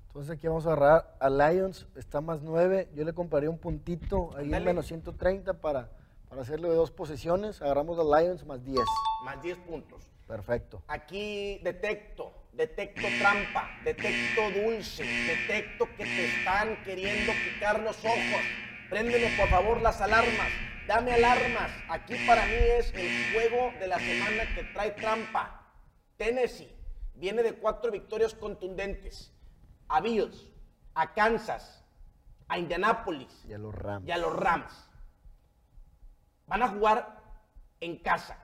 [0.08, 2.90] Entonces aquí vamos a agarrar a Lions, está más 9.
[2.94, 5.88] Yo le compraría un puntito ahí en menos 130 para,
[6.28, 7.62] para hacerle dos posesiones.
[7.62, 8.84] Agarramos a Lions más 10.
[9.24, 10.10] Más 10 puntos.
[10.28, 10.82] Perfecto.
[10.86, 18.42] Aquí detecto, detecto trampa, detecto dulce, detecto que te están queriendo picar los ojos.
[18.90, 20.48] Préndeme por favor las alarmas,
[20.86, 21.70] dame alarmas.
[21.88, 25.62] Aquí para mí es el juego de la semana que trae trampa.
[26.16, 26.70] Tennessee
[27.14, 29.32] viene de cuatro victorias contundentes.
[29.88, 30.50] A Bills,
[30.94, 31.84] a Kansas,
[32.48, 34.06] a Indianapolis Y a los Rams.
[34.08, 34.90] y a los Rams.
[36.46, 37.22] Van a jugar
[37.80, 38.36] en casa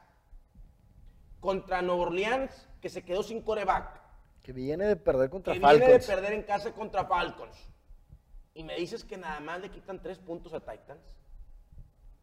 [1.40, 4.00] contra Nueva Orleans, que se quedó sin coreback,
[4.42, 5.81] Que viene de perder contra que Falcons.
[5.81, 7.57] viene de perder en casa contra Falcons.
[8.55, 11.16] Y me dices que nada más le quitan tres puntos a Titans.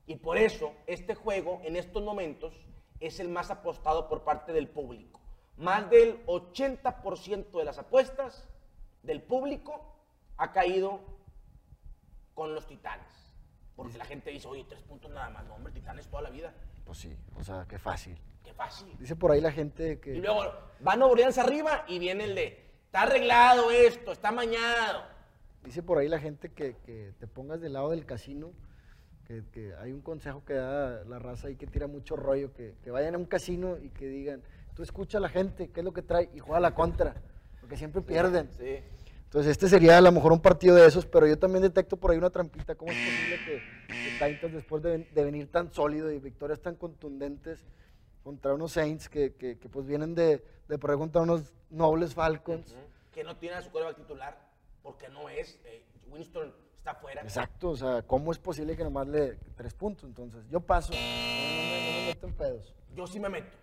[0.09, 2.51] Y por eso este juego en estos momentos
[2.99, 5.19] es el más apostado por parte del público.
[5.55, 8.49] Más del 80% de las apuestas
[9.03, 9.85] del público
[10.37, 10.99] ha caído
[12.33, 13.05] con los Titanes.
[13.75, 15.45] Porque la gente dice, oye, tres puntos nada más.
[15.45, 16.55] No, hombre, Titanes toda la vida.
[16.87, 18.19] Pues sí, o sea, qué fácil.
[18.43, 18.97] Qué fácil.
[18.97, 20.15] Dice por ahí la gente Y que...
[20.15, 20.41] luego
[20.85, 25.03] va Nueva Orleans arriba y viene el de, está arreglado esto, está mañado.
[25.63, 28.53] Dice por ahí la gente que, que te pongas del lado del casino,
[29.29, 32.73] que, que hay un consejo que da la raza ahí que tira mucho rollo, que,
[32.83, 34.41] que vayan a un casino y que digan,
[34.73, 37.13] tú escucha a la gente, qué es lo que trae, y juega la contra,
[37.61, 38.49] porque siempre pierden.
[38.57, 38.79] Sí.
[39.25, 42.09] Entonces este sería a lo mejor un partido de esos, pero yo también detecto por
[42.09, 46.11] ahí una trampita, ¿cómo es posible que, que Titans después de, de venir tan sólido
[46.11, 47.63] y victorias tan contundentes
[48.23, 52.75] contra unos Saints que, que- pues vienen de, de perder contra unos nobles Falcons?
[53.13, 54.39] Que no tiene a su coreback titular,
[54.81, 55.59] porque no es.
[55.65, 57.21] eh, Winston está fuera.
[57.21, 60.05] Exacto, o sea, ¿cómo es posible que nomás le tres puntos?
[60.05, 62.73] Entonces, yo paso, no, me, no me meto en pedos.
[62.95, 63.55] Yo sí me meto,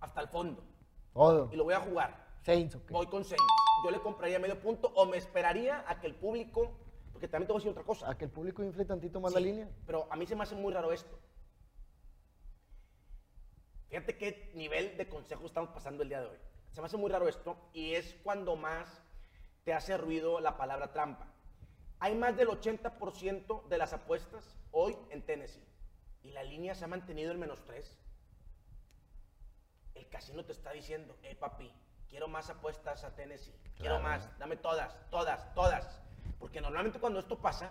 [0.00, 0.64] hasta el fondo.
[1.12, 1.50] Todo.
[1.52, 2.30] Y lo voy a jugar.
[2.42, 2.90] Saints, ok.
[2.90, 3.44] Voy con Saints.
[3.84, 6.70] Yo le compraría medio punto o me esperaría a que el público.
[7.12, 8.08] Porque también te voy a decir otra cosa.
[8.08, 9.68] A que el público infle tantito más la línea.
[9.86, 11.18] Pero a mí se me hace muy raro esto.
[13.88, 16.38] Fíjate qué nivel de consejo estamos pasando el día de hoy.
[16.70, 19.02] Se me hace muy raro esto y es cuando más
[19.64, 21.29] te hace ruido la palabra trampa.
[22.00, 25.62] Hay más del 80% de las apuestas hoy en Tennessee
[26.22, 27.96] y la línea se ha mantenido en menos 3.
[29.94, 31.70] El casino te está diciendo, eh papi,
[32.08, 34.02] quiero más apuestas a Tennessee, quiero Claro.
[34.02, 36.00] más, dame todas, todas, todas.
[36.38, 37.70] Porque normalmente cuando esto pasa,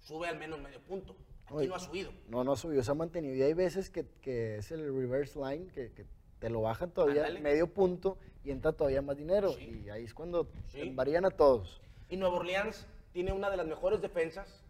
[0.00, 1.14] sube al menos medio punto.
[1.44, 1.68] Aquí Oye.
[1.68, 2.12] no ha subido.
[2.28, 3.34] No, no subió, se ha mantenido.
[3.34, 6.06] Y hay veces que, que es el reverse line, que, que
[6.38, 7.40] te lo bajan todavía Ándale.
[7.40, 9.52] medio punto y entra todavía más dinero.
[9.52, 9.82] Sí.
[9.84, 10.90] Y ahí es cuando Sí.
[10.94, 11.80] varían a todos.
[12.08, 12.86] Y Nueva Orleans
[13.16, 14.62] tiene una de las mejores defensas,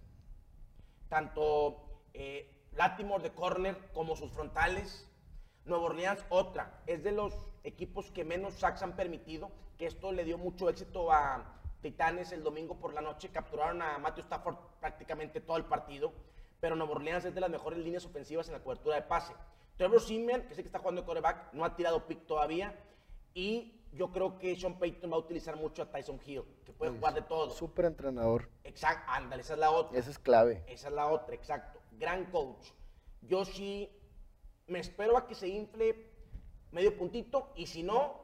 [1.09, 5.05] tanto eh, Latimore de corner como sus frontales.
[5.65, 10.23] Nueva Orleans otra, es de los equipos que menos sacks han permitido, que esto le
[10.23, 15.41] dio mucho éxito a Titanes el domingo por la noche, capturaron a Matthew Stafford prácticamente
[15.41, 16.13] todo el partido,
[16.61, 19.35] pero Nueva Orleans es de las mejores líneas ofensivas en la cobertura de pase.
[19.77, 22.79] Trevor Simeon, que sé que está jugando de coreback, no ha tirado pick todavía,
[23.35, 26.93] y yo creo que Sean Payton va a utilizar mucho a Tyson Hill, que puede
[26.93, 27.51] jugar de todo.
[27.51, 28.49] Súper entrenador.
[28.65, 29.99] Exacto, ándale, esa es la otra.
[29.99, 30.65] Esa es clave.
[30.67, 31.81] Esa es la otra, exacto.
[31.93, 32.69] Gran coach.
[33.23, 33.91] Yo sí
[34.67, 36.11] me espero a que se infle
[36.73, 38.21] medio puntito y si no,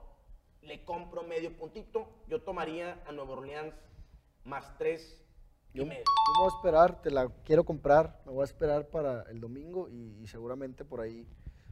[0.61, 2.07] le compro medio puntito.
[2.29, 3.75] Yo tomaría a Nueva Orleans
[4.45, 5.25] más tres
[5.73, 6.05] y Yo, yo medio.
[6.05, 9.89] me voy a esperar, te la quiero comprar, me voy a esperar para el domingo
[9.89, 11.27] y, y seguramente por ahí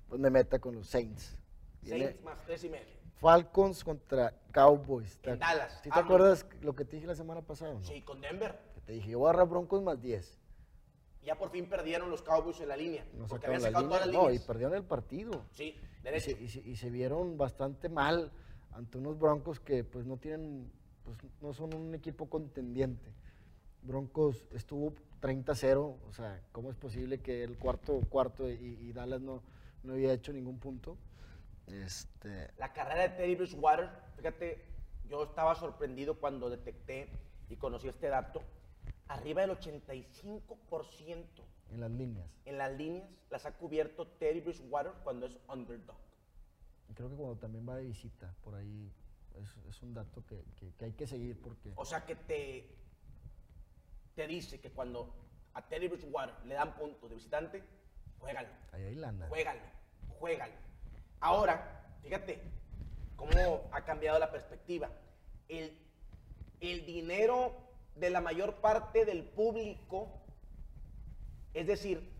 [0.08, 1.36] pues me meta con los Saints.
[1.82, 2.99] Viene Saints más tres y medio.
[3.20, 5.14] Falcons contra Cowboys.
[5.16, 6.04] En ¿Te- Dallas, ¿Sí te hablo.
[6.14, 7.74] acuerdas lo que te dije la semana pasada?
[7.74, 7.84] no?
[7.84, 8.58] Sí, con Denver.
[8.74, 10.38] Que te dije, yo voy a agarrar Broncos más 10.
[11.22, 13.04] Ya por fin perdieron los Cowboys en la línea.
[13.14, 13.98] No porque habían sacado línea.
[13.98, 14.46] todas las No, y líneas.
[14.46, 15.44] perdieron el partido.
[15.50, 16.30] Sí, Y derecho.
[16.30, 18.32] se, y se- y se vieron bastante mal
[18.72, 20.72] ante unos Broncos que pues no tienen,
[21.04, 23.12] pues no son un equipo contendiente.
[23.82, 29.20] Broncos estuvo 30-0, o sea, ¿cómo es posible que el cuarto cuarto y, y Dallas
[29.20, 29.42] no,
[29.82, 30.96] no había hecho ningún punto?
[31.72, 34.64] Este, La carrera de Teddy Bridgewater, fíjate,
[35.08, 37.08] yo estaba sorprendido cuando detecté
[37.48, 38.42] y conocí este dato.
[39.08, 42.26] Arriba del 85% en las líneas.
[42.44, 45.96] en las líneas las ha cubierto Teddy Bridgewater cuando es underdog.
[46.94, 48.92] Creo que cuando también va de visita, por ahí
[49.34, 52.68] es, es un dato que, que- que hay que seguir porque O sea que te,
[54.14, 55.14] te dice que cuando
[55.54, 57.62] a Teddy Bridgewater le dan puntos de visitante,
[58.18, 58.48] juégalo.
[58.72, 59.28] ahí hay lana.
[59.28, 59.60] Juégalo,
[60.18, 60.54] juégalo.
[61.20, 62.40] Ahora, fíjate
[63.16, 64.90] cómo ha cambiado la perspectiva.
[65.48, 65.76] El,
[66.60, 67.54] el dinero
[67.94, 70.22] de la mayor parte del público,
[71.54, 72.10] es decir,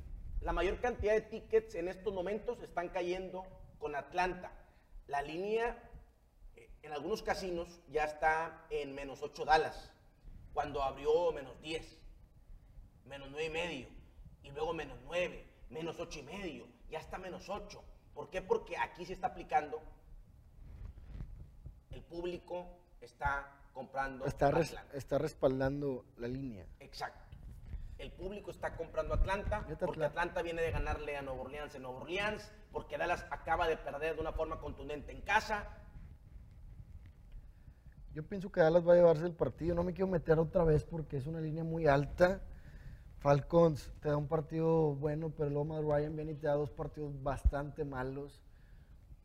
[0.40, 3.44] la mayor cantidad de tickets en estos momentos están cayendo
[3.78, 4.52] con Atlanta.
[5.06, 5.82] La línea
[6.56, 9.92] eh, en algunos casinos ya está en menos 8 Dallas,
[10.52, 12.00] cuando abrió menos 10
[13.10, 13.86] menos nueve y medio,
[14.44, 17.82] y luego menos 9, menos ocho y medio, ya está menos 8.
[18.20, 18.42] ¿Por qué?
[18.42, 19.80] Porque aquí se está aplicando,
[21.90, 22.66] el público
[23.00, 26.66] está comprando Está, res- está respaldando la línea.
[26.80, 27.24] Exacto.
[27.96, 30.06] El público está comprando Atlanta porque Atlanta.
[30.08, 34.16] Atlanta viene de ganarle a Nueva Orleans en Nueva Orleans, porque Dallas acaba de perder
[34.16, 35.66] de una forma contundente en casa.
[38.12, 39.74] Yo pienso que Dallas va a llevarse el partido.
[39.74, 42.42] No me quiero meter otra vez porque es una línea muy alta.
[43.20, 47.22] Falcons te da un partido bueno, pero Matt Ryan viene y te da dos partidos
[47.22, 48.40] bastante malos.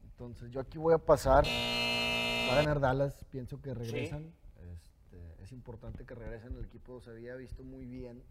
[0.04, 1.46] Entonces yo aquí voy a pasar.
[1.46, 3.26] Va a ganar Dallas.
[3.32, 4.34] Pienso que regresan.
[4.74, 6.58] Este, es importante que regresen.
[6.58, 8.22] El equipo se había visto muy bien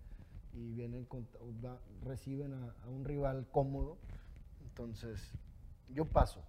[0.53, 1.27] y vienen con-
[1.63, 3.97] da- reciben a, a un rival cómodo.
[4.61, 5.33] Entonces
[5.89, 6.41] yo paso.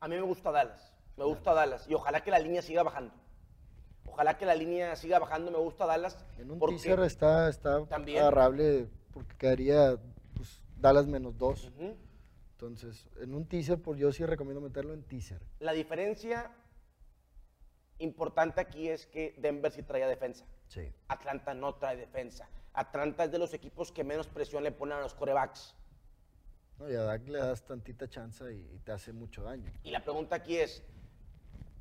[0.00, 3.12] A mí me gusta Dallas, me gusta Dallas y ojalá que la línea siga bajando.
[4.06, 6.16] Ojalá que la línea siga bajando, me gusta Dallas.
[6.38, 8.20] En un teaser está, está También.
[8.20, 9.96] agarrable porque quedaría
[10.34, 11.64] pues, Dallas menos dos.
[11.76, 11.96] Ujú.
[12.52, 15.42] Entonces, en un teaser, pues yo sí recomiendo meterlo en teaser.
[15.58, 16.50] La diferencia
[17.98, 20.46] importante aquí es que Denver sí traía defensa.
[20.68, 20.92] Sí.
[21.08, 22.48] Atlanta no trae defensa.
[22.72, 25.74] Atlanta es de los equipos que menos presión le ponen a los corebacks.
[26.78, 29.72] No, y a Dak le das tantita chance y, y te hace mucho daño.
[29.84, 30.82] Y la pregunta aquí es,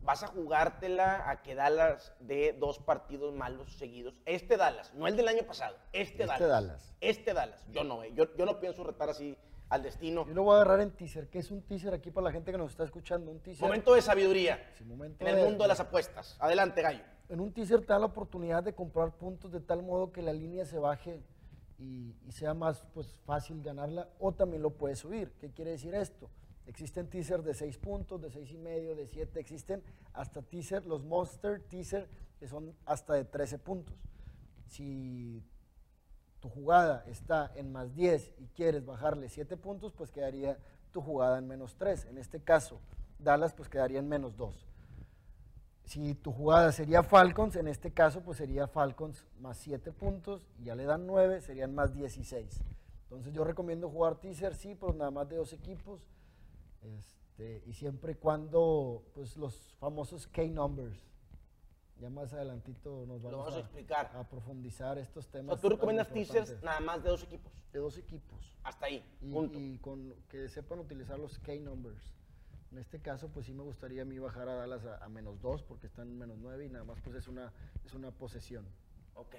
[0.04, 4.16] ¿vas a jugártela a que Dallas dé dos partidos malos seguidos?
[4.26, 6.50] Este Dallas, no el del año pasado, este, Este Dallas.
[6.50, 6.96] Dallas.
[7.02, 7.66] Este Dallas.
[7.72, 9.38] Yo no, eh, yo, yo no pienso retar así
[9.70, 10.26] al destino.
[10.28, 11.30] Yo lo voy a agarrar en teaser.
[11.30, 13.32] ¿Qué es un teaser aquí para la gente que nos está escuchando?
[13.32, 13.62] Un teaser.
[13.62, 16.38] Momento de sabiduría Sí, momento en el mundo de las apuestas.
[16.40, 17.04] Adelante, Gallo.
[17.30, 20.34] En un teaser te da la oportunidad de comprar puntos de tal modo que la
[20.34, 21.24] línea se baje
[21.80, 25.32] y, y sea más pues, fácil ganarla o también lo puedes subir.
[25.40, 26.30] ¿Qué quiere decir esto?
[26.66, 31.04] Existen teaser de 6 puntos, de seis y medio, de 7, existen hasta teaser, los
[31.04, 32.08] monster teaser,
[32.40, 33.96] que son hasta de 13 puntos.
[34.68, 35.44] Si
[36.40, 40.58] tu jugada está en más 10 y quieres bajarle 7 puntos, pues quedaría
[40.92, 42.06] tu jugada en menos 3.
[42.06, 42.80] En este caso,
[43.20, 44.68] Dallas pues quedaría en menos 2.
[45.86, 50.66] Si tu jugada sería Falcons, en este caso pues sería Falcons más 7 puntos, y
[50.66, 52.62] ya le dan 9, serían más 16.
[53.04, 56.02] Entonces yo recomiendo jugar teaser, sí, pero nada más de dos equipos.
[56.84, 60.98] Este, y siempre y cuando, pues los famosos K-numbers.
[62.00, 64.12] Ya más adelantito nos vamos, vamos a explicar.
[64.16, 65.56] a profundizar estos O temas.
[65.56, 67.52] sea, tú recomiendas teasers nada más de dos equipos.
[67.72, 68.54] de dos equipos.
[68.64, 69.60] Hasta ahí, Y, punto.
[69.60, 72.12] y con que sepan utilizar los K-numbers.
[72.72, 75.40] En este caso, pues sí me gustaría a mí bajar a Dallas a, a menos
[75.42, 77.54] dos porque están en menos nueve y nada más pues es una,
[77.86, 78.66] es una posesión.
[79.16, 79.36] Ok,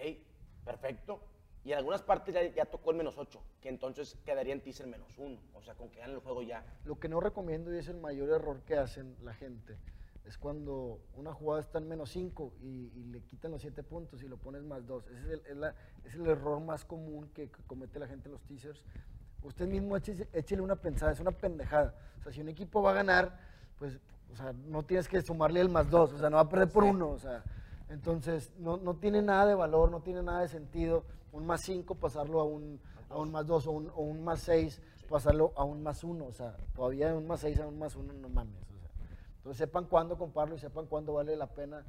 [0.64, 1.20] perfecto.
[1.64, 4.86] Y en algunas partes ya, ya tocó el menos 8, que entonces quedaría en teaser
[4.86, 5.38] menos 1.
[5.54, 6.64] O sea, con que ganen el juego ya.
[6.84, 9.78] Lo que no recomiendo y es el mayor error que hacen la gente
[10.26, 14.22] es cuando una jugada está en menos 5 y, y le quitan los 7 puntos
[14.22, 15.06] y lo pones más 2.
[15.08, 15.74] Ese es el, es la-
[16.04, 18.84] es el error más común que, que comete la gente en los teasers.
[19.42, 21.94] Usted mismo échese- échele una pensada, es una pendejada.
[22.20, 23.38] O sea, si un equipo va a ganar,
[23.78, 23.98] pues
[24.32, 26.68] o sea, no tienes que sumarle el más 2, o sea, no va a perder
[26.70, 26.90] por Sí.
[26.90, 27.08] uno.
[27.10, 27.42] O sea,
[27.90, 31.04] entonces no, no tiene nada de valor, no tiene nada de sentido.
[31.34, 34.40] Un más 5 pasarlo a un, a un más 2 o un, o un más
[34.40, 36.24] 6 pasarlo a un más 1.
[36.24, 38.62] O sea, todavía de un más 6 a un más 1 no mames.
[38.62, 38.90] O sea,
[39.38, 41.84] entonces sepan cuándo comprarlo y sepan cuándo vale la pena.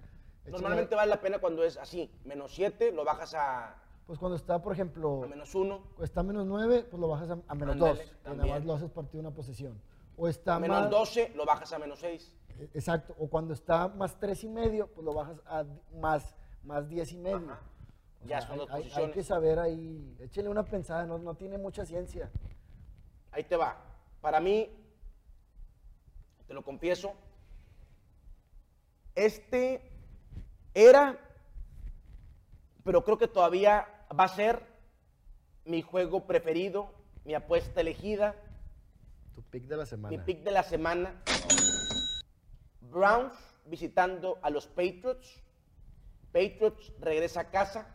[0.48, 4.62] Normalmente vale la pena cuando es así, menos 7, lo bajas a, Pues cuando está,
[4.62, 5.82] por ejemplo, a menos 1.
[6.02, 8.34] está menos 9, pues lo bajas a, a menos Ándale, 2.
[8.34, 9.80] Y nada más lo haces partido de una posesión.
[10.18, 12.36] O está menos más, 12, lo bajas a menos 6.
[12.60, 13.16] eh, Exacto.
[13.20, 15.66] O cuando está más 3 y medio, pues lo bajas a
[16.00, 17.38] más, más 10 y medio.
[17.38, 17.60] Ajá.
[18.26, 21.58] O Ya sea, son dos hay, que saber ahí, échenle una pensada, no, no tiene
[21.58, 22.32] mucha ciencia.
[23.32, 23.78] Ahí te va.
[24.20, 24.70] Para mí,
[26.48, 27.14] te lo confieso,
[29.14, 29.92] este
[30.74, 31.20] era,
[32.84, 34.66] pero creo que todavía va a ser
[35.64, 36.92] mi juego preferido,
[37.24, 38.36] mi apuesta elegida,
[39.36, 40.18] Tu pick de la semana.
[40.18, 41.22] mi pick de la semana.
[42.82, 43.34] Browns
[43.66, 45.44] visitando a los Patriots.
[46.32, 47.95] Patriots regresa a casa.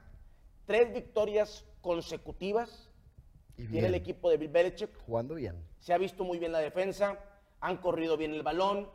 [0.70, 2.88] Tres victorias consecutivas.
[3.56, 4.96] Y Tiene el equipo de Bill Belichick.
[5.00, 5.56] Jugando bien.
[5.80, 7.18] Se ha visto muy bien la defensa,
[7.58, 8.88] han corrido bien el balón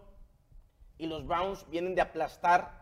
[0.97, 2.81] y los Browns vienen de aplastar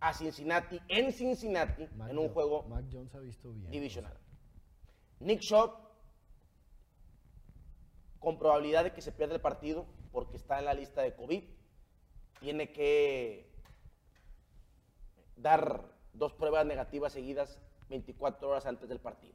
[0.00, 3.70] a Cincinnati en Cincinnati Mac en un juego Mac Jones ha visto bien.
[3.70, 4.18] divisional.
[5.20, 5.76] Nick Shaw
[8.18, 11.44] con probabilidad de que se pierda el partido porque está en la lista de COVID,
[12.40, 13.48] tiene que
[15.36, 19.34] dar dos pruebas negativas seguidas 24 horas antes del partido.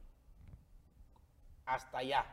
[1.66, 2.24] Hasta allá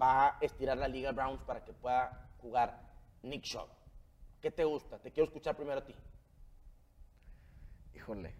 [0.00, 2.80] va a estirar la liga Browns para que pueda jugar
[3.22, 3.66] Nick Shaw.
[4.40, 4.98] ¿Qué te gusta?
[4.98, 5.94] Te quiero escuchar primero a ti.
[7.94, 8.34] Híjole.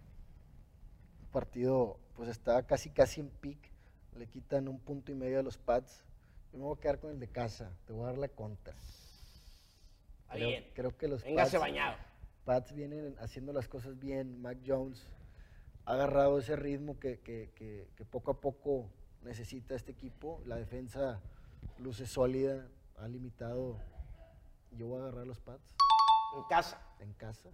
[1.21, 3.71] El partido, pues está casi casi en pick.
[4.17, 6.05] Le quitan un punto y medio a los pads.
[6.53, 7.71] Yo me voy a quedar con el de casa.
[7.87, 8.73] Te voy a dar la contra.
[8.75, 10.71] Está Creo, bien.
[10.75, 11.97] creo que los Véngase Pats- bañado.
[12.45, 14.41] Pats vienen haciendo las cosas bien.
[14.41, 15.05] Mac Jones
[15.87, 18.89] ha agarrado ese ritmo que, que- que- que poco a poco
[19.23, 20.41] necesita este equipo.
[20.47, 21.21] La defensa
[21.79, 23.79] luce sólida, ha limitado.
[24.73, 25.75] Yo voy a agarrar los Pats
[26.37, 26.81] En casa.
[27.01, 27.51] en casa.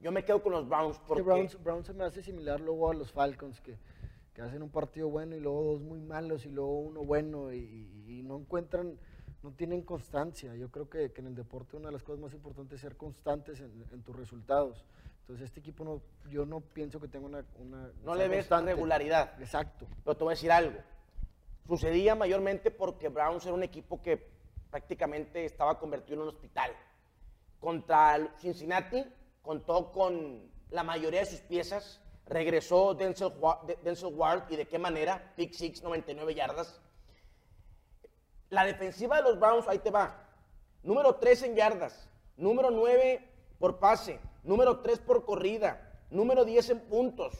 [0.00, 2.94] Yo me quedo con los Browns porque Browns, Browns se me hace similar luego a
[2.94, 3.78] los Falcons, que,
[4.34, 7.58] que hacen un partido bueno y luego dos muy malos y luego uno bueno y,
[7.58, 8.98] y- y no encuentran,
[9.42, 10.54] no tienen constancia.
[10.54, 12.96] Yo creo que, que en el deporte una de las cosas más importantes es ser
[12.96, 14.84] constantes en, en tus resultados.
[15.26, 17.44] Entonces este equipo no, yo no pienso que tenga una...
[17.56, 18.74] una no le ves constante.
[18.74, 19.42] regularidad.
[19.42, 19.88] Exacto.
[20.04, 20.78] Pero te voy a decir algo.
[21.66, 24.24] Sucedía mayormente porque Browns era un equipo que
[24.70, 26.70] prácticamente estaba convertido en un hospital.
[27.58, 29.04] Contra Cincinnati
[29.42, 32.00] contó con la mayoría de sus piezas.
[32.26, 35.32] Regresó Denzel Ward y de qué manera.
[35.34, 36.80] Pick six, 99 yardas.
[38.50, 40.22] La defensiva de los Browns, ahí te va.
[40.84, 42.08] Número 3 en yardas.
[42.36, 44.20] Número 9 por pase.
[44.46, 46.00] Número 3 por corrida.
[46.08, 47.34] Número 10 en puntos.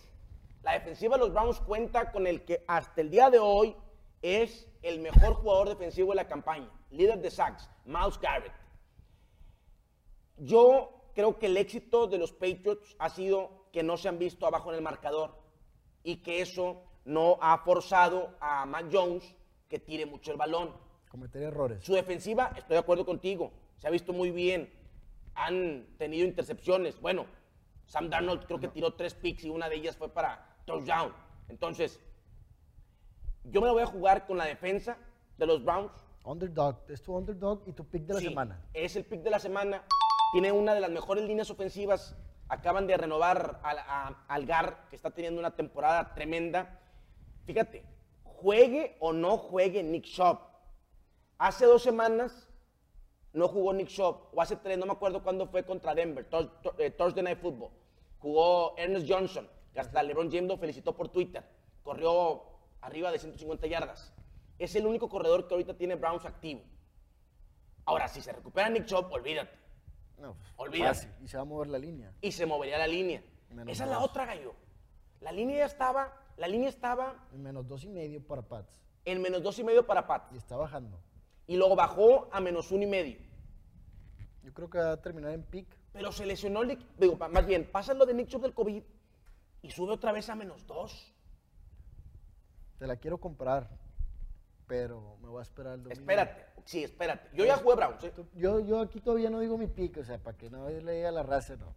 [0.63, 3.77] La defensiva de los Browns cuenta con el que hasta el día de hoy
[4.23, 6.69] es el mejor jugador defensivo de la campaña.
[6.91, 8.53] Líder de sacks, Miles Garrett.
[10.39, 14.45] Yo creo que el éxito de los Patriots ha sido que no se han visto
[14.45, 15.39] abajo en el marcador
[16.03, 19.33] y que eso no ha forzado a Mac Jones
[19.69, 20.75] que tire mucho el balón.
[21.09, 21.85] Cometer errores.
[21.85, 24.76] Su defensiva, estoy de acuerdo contigo, se ha visto muy bien.
[25.37, 27.01] Han tenido intercepciones.
[27.01, 27.27] Bueno,
[27.87, 31.13] Sam Darnold creo que tiró tres picks y una de ellas fue para touchdown.
[31.49, 32.01] Entonces,
[33.45, 34.97] yo me lo voy a jugar con la defensa
[35.39, 35.93] de los Browns.
[36.25, 36.81] Underdog.
[36.89, 38.61] Es tu underdog y tu pick de la Sí, semana.
[38.75, 39.85] Es el pick de la semana.
[40.33, 42.17] Tiene una de las mejores líneas ofensivas.
[42.49, 46.81] Acaban de renovar al, a- al Gar, que está teniendo una temporada tremenda.
[47.45, 47.85] Fíjate,
[48.25, 50.41] juegue o no juegue Nick Shop.
[51.39, 52.46] Hace dos semanas
[53.37, 56.27] no jugó Nick Shop, o hace tres, no me acuerdo cuándo fue contra Denver,
[56.79, 57.71] eh, Thursday Night Football.
[58.19, 61.45] Jugó Ernest Johnson, que hasta LeBron James lo felicitó por Twitter.
[61.83, 62.43] Corrió
[62.81, 64.13] arriba de 150 yardas.
[64.59, 66.63] Es el único corredor que ahorita tiene Browns activo.
[67.85, 69.57] Ahora, si se recupera Nick Chubb, olvídate.
[70.19, 70.95] No, Olvídate.
[70.95, 72.13] fácil, Y se va a mover la línea.
[72.23, 73.23] y se movería la línea.
[73.51, 74.55] Menos Esa es la otra, gallo.
[75.21, 78.81] La línea ya estaba, la línea estaba En menos dos y medio para Pats.
[79.05, 80.33] en menos dos y medio para Pat.
[80.33, 80.99] Y está bajando.
[81.47, 83.21] Y luego bajó a menos uno y medio.
[84.47, 85.67] Yo creo que va a terminar en pick.
[85.93, 88.81] Pero se lesionó el digo, más bien, pasa lo de Nick Chubb del COVID
[89.63, 91.13] y sube otra vez a menos dos.
[92.79, 93.69] Te la quiero comprar,
[94.69, 95.99] pero me voy a esperar el domingo.
[96.01, 97.29] Espérate, sí, espérate.
[97.37, 98.13] Yo ya jugué Browns, ¿eh?
[98.37, 101.11] Yo, yo aquí todavía no digo mi pick, o sea, para que no le diga
[101.11, 101.75] la raza, no.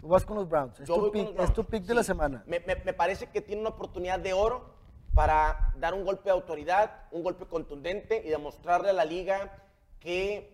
[0.00, 0.80] Tú vas con los Browns.
[0.80, 2.42] Es, Yo tu, voy con pick, es tu pick de la semana.
[2.48, 4.74] Me, me- me parece que tiene una oportunidad de oro
[5.14, 9.62] para dar un golpe de autoridad, un golpe contundente y demostrarle a la liga
[10.00, 10.53] que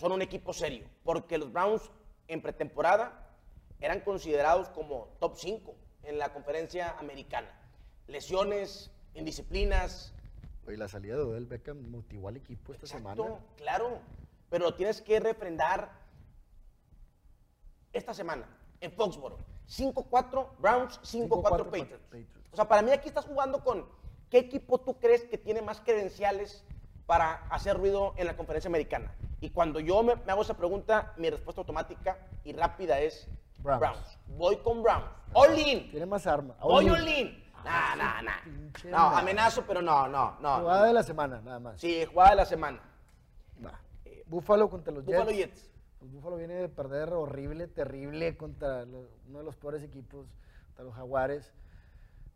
[0.00, 0.88] son un equipo serio.
[1.04, 1.90] Porque los Browns
[2.26, 3.28] en pretemporada
[3.80, 5.74] eran considerados como top 5
[6.04, 7.48] en la conferencia americana.
[8.06, 10.14] Lesiones, indisciplinas.
[10.66, 13.44] Oye, la salida de Odell Beckham motivó al equipo esta Exacto, semana.
[13.56, 13.98] claro.
[14.48, 15.92] Pero lo tienes que refrendar
[17.92, 18.48] esta semana
[18.80, 19.38] en Foxboro.
[19.68, 22.04] 5-4 Browns, 5-4 5-4 Patriots.
[22.06, 22.48] Patriots.
[22.52, 23.86] O sea, para mí aquí estás jugando con
[24.30, 26.64] qué equipo tú crees que tiene más credenciales
[27.10, 29.12] para hacer ruido en la conferencia americana.
[29.40, 33.26] Y cuando yo me, me hago esa pregunta, mi respuesta automática y rápida es
[33.58, 33.80] Browns.
[33.80, 34.18] Browns.
[34.28, 35.06] Voy con Browns.
[35.32, 35.90] All in.
[35.90, 36.54] Tiene más arma.
[36.62, 37.44] Voy All in.
[37.64, 38.44] Nah, nah, nah.
[38.44, 40.60] pinche No, amenazo, pero no, no, no.
[40.60, 41.80] Jugada de la semana, nada más.
[41.80, 42.80] Sí, jugada de la semana.
[43.66, 43.80] Va.
[44.26, 45.36] Buffalo contra los Buffalo Jets.
[45.62, 45.70] Jets.
[45.98, 50.28] Pues Buffalo viene de perder horrible, terrible contra uno de los peores equipos,
[50.68, 51.52] contra los Jaguares.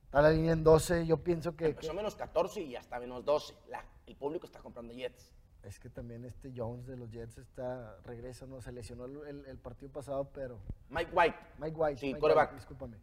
[0.06, 1.06] Está la línea en 12.
[1.06, 3.54] Yo pienso que, Empezó que- menos 14 y ya está menos 12.
[3.68, 5.32] La- el público está comprando Jets.
[5.62, 9.58] es que también este Jones de los Jets está regresa, no se lesionó el, el-
[9.58, 10.58] partido pasado, pero
[10.90, 11.36] Mike White.
[11.58, 12.50] Mike White, Sí, Mike quarterback.
[12.50, 12.96] White, discúlpame.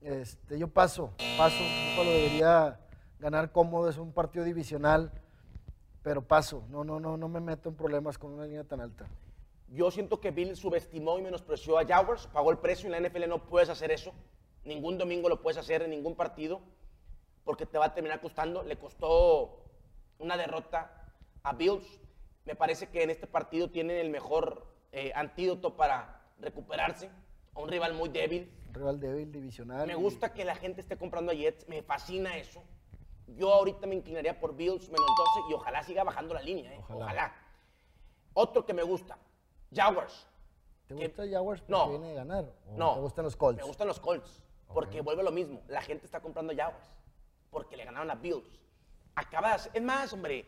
[0.00, 1.62] Este, yo paso, paso.
[1.62, 2.80] Buffalo debería
[3.20, 5.12] ganar cómodo, es un partido divisional,
[6.02, 6.64] pero paso.
[6.70, 9.06] No, no, no, no me meto en problemas con una línea tan alta.
[9.68, 13.08] Yo siento que Bill subestimó y menospreció a Jaguars, pagó el precio y en la
[13.08, 14.12] NFL no puedes hacer eso.
[14.64, 16.60] Ningún domingo lo puedes hacer en ningún partido
[17.44, 18.64] porque te va a terminar costando.
[18.64, 19.61] Le costó
[20.22, 20.90] una derrota
[21.42, 22.00] a Bills.
[22.44, 27.10] Me parece que en este partido tienen el mejor eh, antídoto para recuperarse
[27.54, 28.50] a un rival muy débil.
[28.68, 29.86] Un rival débil, divisional.
[29.86, 32.62] Me y- gusta que la gente esté comprando a Jets, me fascina eso.
[33.26, 35.06] Yo ahorita me inclinaría por Bills menos
[35.36, 36.78] 12 y ojalá siga bajando la línea, ¿eh?
[36.80, 37.04] Ojalá.
[37.04, 37.36] ojalá.
[38.34, 39.18] Otro que me gusta,
[39.74, 40.26] Jaguars.
[40.86, 41.90] ¿Te que- gusta Jaguars porque No.
[41.90, 42.44] viene de ganar?
[42.68, 42.94] ¿O No.
[42.94, 43.60] ¿Te gustan los Colts?
[43.60, 45.62] Me gustan los Colts, porque vuelve lo mismo.
[45.68, 46.86] La gente está comprando Jaguars,
[47.50, 48.58] porque le ganaron a Bills.
[49.14, 50.44] Acabas, es más, hombre,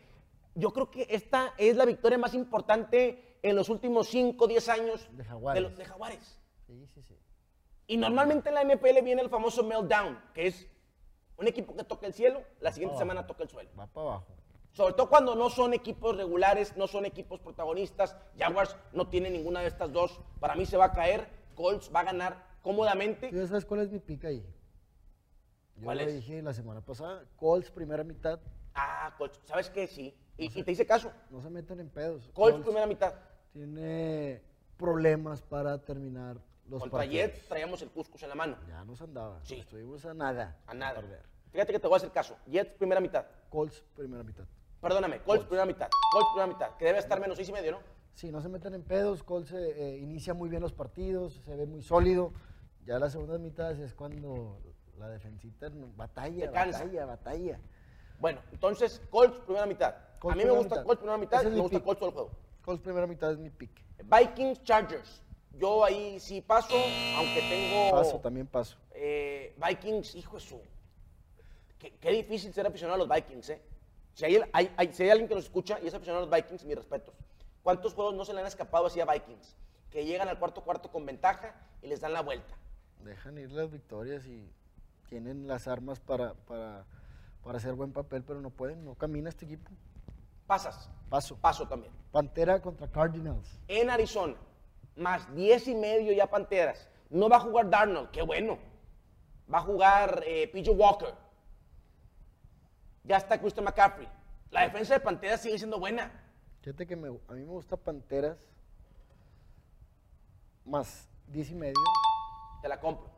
[0.55, 5.09] yo creo que esta es la victoria más importante en los últimos 5, 10 años
[5.13, 5.63] De Jaguares.
[5.63, 6.41] los de Jaguares.
[6.67, 7.19] Sí, sí, sí.
[7.87, 10.67] Y normalmente en la NFL viene el famoso meltdown, que es
[11.37, 12.99] un equipo que toca el cielo, la siguiente Oh.
[12.99, 13.71] semana toca el suelo.
[13.79, 14.27] Va para abajo.
[14.73, 18.17] Sobre todo cuando no son equipos regulares, no son equipos protagonistas.
[18.39, 20.21] Jaguars no tiene ninguna de estas dos.
[20.41, 21.29] Para mí se va a caer.
[21.55, 23.29] Colts va a ganar cómodamente.
[23.29, 24.45] ¿Tú ya sabes cuál es mi pica ahí?
[25.77, 26.15] Yo ¿Cuál lo es?
[26.15, 27.25] dije la semana pasada.
[27.37, 28.41] Colts, primera mitad.
[28.75, 29.41] Ah, Colts.
[29.45, 29.87] ¿Sabes qué?
[29.87, 30.15] Sí.
[30.37, 31.13] Y, y te hice caso.
[31.31, 32.31] No se metan en pedos.
[32.33, 33.15] Colts, primera mitad.
[33.53, 34.43] tiene
[34.77, 36.37] problemas para terminar
[36.69, 37.27] los Contra partidos.
[37.33, 38.57] Jets traíamos el Cuscus en la mano.
[38.69, 39.41] Ya nos andaba.
[39.45, 39.57] Sí.
[39.61, 40.59] Estuvimos a nada.
[40.67, 41.03] A nada.
[41.53, 42.37] Fíjate que te voy a hacer caso.
[42.47, 43.27] Jets, primera mitad.
[43.49, 44.45] Colts, primera mitad.
[44.81, 45.89] Perdóname, Colts, primera mitad.
[46.13, 46.77] Colts, primera mitad.
[46.77, 47.79] Que debe estar menos seis y medio, ¿no?
[48.15, 49.23] Sí, no se metan en pedos.
[49.23, 52.33] Colts eh, eh, inicia muy bien los partidos, se ve muy sólido.
[52.85, 54.61] Ya las segundas mitades es cuando
[54.99, 57.61] la defensita batalla, batalla, batalla.
[58.19, 59.95] Bueno, entonces, Colts, primera mitad.
[60.19, 60.85] Colts, a mí me gusta mitad.
[60.87, 61.45] Colts, primera mitad.
[61.47, 61.85] Es me gusta pick.
[61.85, 62.31] Colts todo el juego.
[62.65, 63.71] Colts, primera mitad es mi pick.
[64.05, 65.23] Vikings, Chargers.
[65.53, 66.75] Yo ahí sí paso,
[67.17, 67.91] aunque tengo.
[67.93, 68.77] Paso, también paso.
[68.93, 70.61] Eh, Vikings, hijo de su.
[71.79, 73.63] Qué, qué difícil ser aficionado a los Vikings, ¿eh?
[74.15, 76.35] Si hay, hay- hay- si hay alguien que nos escucha y es aficionado a los
[76.37, 77.15] Vikings, mis respetos.
[77.63, 79.57] ¿Cuántos juegos no se le han escapado así a Vikings?
[79.91, 82.55] Que llegan al cuarto cuarto con ventaja y les dan la vuelta.
[83.01, 84.51] Dejan ir las victorias y
[85.15, 86.85] tienen las armas para, para,
[87.45, 89.71] para hacer buen papel, pero no pueden, no camina este equipo.
[90.49, 90.91] Pasas.
[91.09, 91.37] Paso.
[91.37, 91.93] Paso también.
[92.11, 93.61] Pantera contra Cardinals.
[93.69, 94.35] En Arizona,
[94.97, 96.89] más 10 y medio ya Panteras.
[97.11, 98.59] No va a jugar Darnold, qué bueno.
[99.53, 101.15] Va a jugar eh, PJ Walker.
[103.05, 104.09] Ya está Christian McCaffrey.
[104.51, 106.11] La defensa de Panteras sigue siendo buena.
[106.63, 108.49] Fíjate que me- a mí me gusta Panteras
[110.65, 111.75] más 10 y medio.
[112.63, 113.14] Te la compro.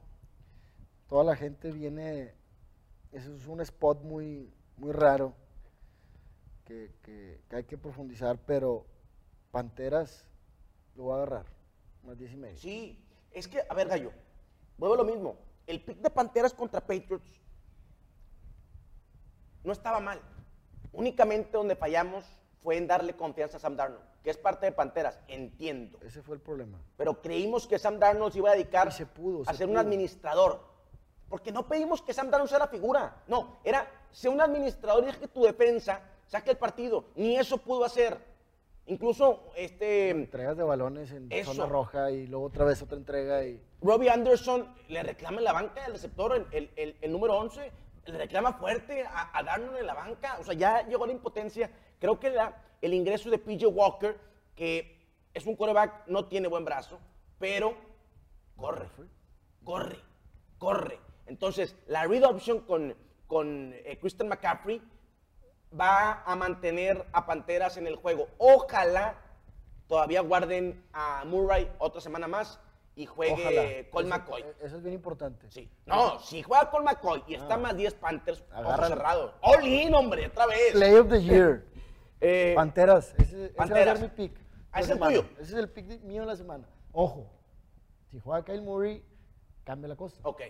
[1.08, 2.34] Toda la gente viene,
[3.12, 5.32] eso es un spot muy, muy raro
[6.64, 8.84] que, que- que hay que profundizar, pero
[9.52, 10.26] Panteras
[10.96, 11.46] lo va a agarrar,
[12.02, 12.56] más 10 y medio.
[12.58, 14.12] Sí, es que, a ver, Gallo,
[14.78, 15.38] vuelvo a lo mismo.
[15.66, 17.40] El pick de Panteras contra Patriots
[19.64, 20.20] no estaba mal.
[20.92, 22.24] Únicamente donde fallamos
[22.62, 25.98] fue en darle confianza a Sam Darnold, que es parte de Panteras, entiendo.
[26.02, 26.80] Ese fue el problema.
[26.96, 29.76] Pero creímos que Sam Darnold se iba a dedicar se pudo, a se ser un
[29.78, 30.75] administrador.
[31.28, 33.22] Porque no pedimos que Sam Darnold sea la figura.
[33.26, 37.06] No, era ser un administrador y que tu defensa saque el partido.
[37.16, 38.18] Ni eso pudo hacer.
[38.88, 41.52] Incluso este Entregas de balones en Eso.
[41.54, 43.60] zona roja y luego otra vez otra entrega y...
[43.82, 47.72] Robbie Anderson le reclama en la banca el receptor, el, el- el- el número 11,
[48.06, 50.36] le reclama fuerte a, a Darnold en la banca.
[50.38, 51.68] O sea, ya llegó la impotencia.
[51.98, 54.16] Creo que la- el ingreso de PJ Walker,
[54.54, 55.04] que
[55.34, 57.00] es un coreback, no tiene buen brazo,
[57.40, 57.74] pero
[58.54, 58.88] corre,
[59.64, 59.98] corre,
[60.58, 61.00] corre.
[61.26, 62.94] Entonces, la read option con,
[63.26, 64.80] con eh, Christian McCaffrey
[65.78, 68.28] va a mantener a Panteras en el juego.
[68.38, 69.16] Ojalá
[69.88, 72.60] todavía guarden a Murray otra semana más
[72.94, 74.44] y juegue Eso- McCoy.
[74.62, 75.50] Eso es bien importante.
[75.50, 75.70] Sí.
[75.84, 77.58] No, si juega Colt McCoy y está Ah.
[77.58, 78.88] más 10 Panthers, ojos Agárralo.
[78.96, 79.34] cerrados.
[79.42, 80.72] All in, hombre, otra vez.
[80.72, 81.64] Play of the Year.
[82.18, 83.14] Eh, Panteras.
[83.18, 83.88] Ese, ese Panteras.
[83.88, 84.40] va a ser mi pick.
[84.72, 85.24] Ah, ese es tuyo.
[85.34, 86.66] Ese es el pick de- mío de la semana.
[86.92, 87.30] Ojo,
[88.10, 89.04] si juega Kyle Murray,
[89.64, 90.18] cambia la cosa.
[90.22, 90.40] ok.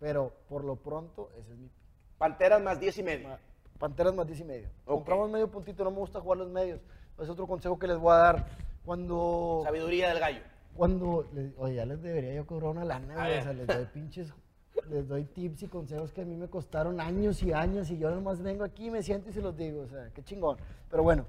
[0.00, 1.86] Pero por lo pronto, ese es mi pick.
[2.18, 3.28] Panteras más 10 y medio.
[3.28, 3.38] Ma-
[3.78, 4.68] Panteras más 10 y medio.
[4.84, 6.80] Compramos medio puntito, no me gusta jugar los medios.
[7.18, 8.46] Es otro consejo que les voy a dar.
[8.84, 10.40] Cuando, Sabiduría del gallo.
[10.74, 14.32] cuando, le- oye, ya les debería yo cobrar una lana, o sea, les doy pinches,
[14.88, 18.10] les doy tips y consejos que a mí me costaron años y años y yo
[18.10, 20.56] nomás vengo aquí, me siento y se los digo, o sea, qué chingón.
[20.88, 21.26] Pero bueno,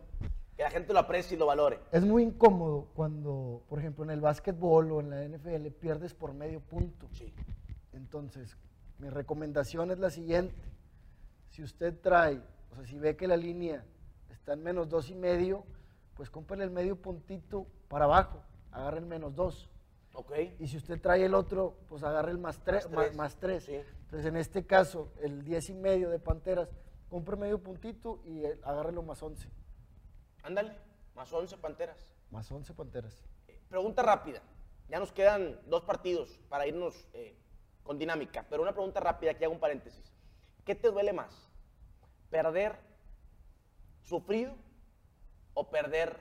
[0.55, 1.80] Que la gente lo aprecie y lo valore.
[1.91, 6.34] es muy incómodo cuando, por ejemplo, en el básquetbol o en la NFL pierdes por
[6.34, 7.07] medio punto.
[7.13, 7.34] Sí.
[7.98, 8.56] Entonces,
[9.00, 10.56] mi recomendación es la siguiente.
[11.50, 12.41] Si usted trae,
[12.72, 13.84] o sea, si ve que la línea
[14.30, 15.66] está en menos dos y medio,
[16.16, 19.70] pues cómprale el medio puntito para abajo, agarre el menos dos.
[20.14, 20.32] Ok.
[20.60, 22.89] Y si usted trae el otro, pues agarre el más tres.
[22.89, 23.64] Más tres, más tres.
[23.66, 23.76] sí.
[24.04, 26.70] Entonces, en este caso, el 10 y medio de Panteras,
[27.10, 29.50] compre medio puntito y eh, agárrelo más 11.
[30.43, 30.78] Ándale.
[31.14, 32.14] Más 11 Panteras.
[32.32, 33.26] Más 11 Panteras.
[33.50, 34.41] Eh, Pregunta rápida.
[34.88, 37.36] Ya nos quedan dos partidos para irnos eh,
[37.88, 38.46] con dinámica.
[38.50, 40.14] Pero una pregunta rápida, aquí hago un paréntesis.
[40.66, 41.50] ¿Qué te duele más?
[42.30, 42.76] ¿Perder
[44.04, 44.54] sufrido
[45.54, 46.20] o perder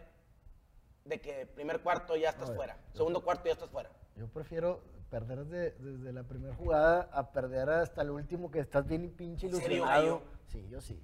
[1.04, 2.78] de que primer cuarto ya estás ver, fuera?
[2.92, 3.90] Segundo cuarto ya estás fuera.
[4.16, 8.86] Yo prefiero perder desde, desde la primera jugada a perder hasta el último que estás
[8.86, 10.22] bien y pinche ¿En serio, ilusionado.
[10.46, 11.02] Sí, yo sí.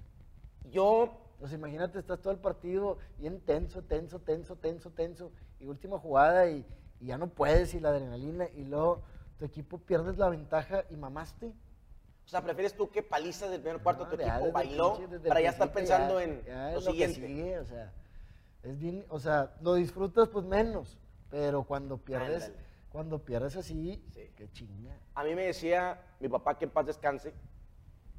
[0.63, 5.99] Yo, Pues imagínate, estás todo el partido bien tenso, tenso, tenso, tenso, tenso, y última
[5.99, 6.65] jugada y,
[7.01, 9.03] y ya no puedes y la adrenalina y luego
[9.37, 11.47] tu equipo pierdes la ventaja y mamaste.
[12.25, 15.41] o sea, ¿prefieres tú que palizas del primer cuarto No, tu equipo bailó pinche- para
[15.41, 17.27] ya estar pensando ya- en ya lo es que siguiente?
[17.27, 17.91] sigue, o sea,
[18.63, 20.97] es bien, o sea, lo disfrutas pues menos,
[21.29, 22.63] pero cuando pierdes, Ándale.
[22.89, 24.31] cuando pierdes así, Sí.
[24.37, 24.95] qué chinga.
[25.15, 27.33] A mí me decía mi papá que en paz descanse.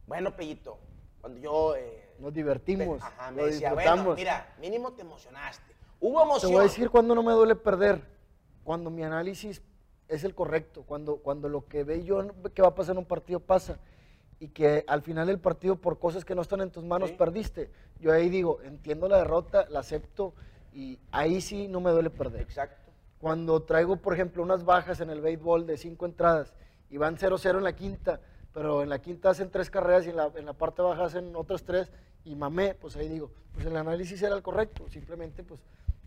[0.06, 0.78] Bueno, Pellito,
[1.20, 1.74] cuando yo...
[1.76, 4.04] eh, Nos divertimos, Ajá, me lo decía, disfrutamos.
[4.04, 5.72] bueno, mira, mínimo te emocionaste.
[5.98, 6.52] Hubo Te emoción.
[6.52, 8.02] voy a decir cuándo no me duele perder.
[8.62, 9.62] Cuando mi análisis
[10.08, 10.82] es el correcto.
[10.82, 12.24] Cuando, cuando lo que ve yo
[12.54, 13.78] que va a pasar en un partido pasa.
[14.40, 17.16] Y que al final del partido, por cosas que no están en tus manos, Sí.
[17.16, 17.70] perdiste.
[18.00, 20.34] Yo ahí digo, entiendo la derrota, la acepto.
[20.72, 22.42] Y ahí sí no me duele perder.
[22.42, 22.90] Exacto.
[23.20, 26.52] Cuando traigo, por ejemplo, unas bajas en el béisbol de cinco entradas
[26.90, 28.20] y van 0-0 en la quinta,
[28.52, 31.34] pero en la quinta hacen tres carreras y en la, en la parte baja hacen
[31.34, 31.90] otras tres
[32.24, 35.60] y mamé, pues ahí digo, pues el análisis era el correcto, simplemente pues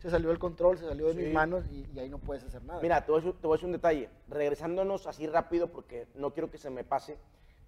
[0.08, 1.20] se salió del control, se salió de Sí.
[1.20, 2.80] mis manos y, y ahí no puedes hacer nada.
[2.82, 4.10] Mira, te voy, a decir, te voy a decir un detalle.
[4.30, 7.18] Regresándonos así rápido porque no quiero que se me pase.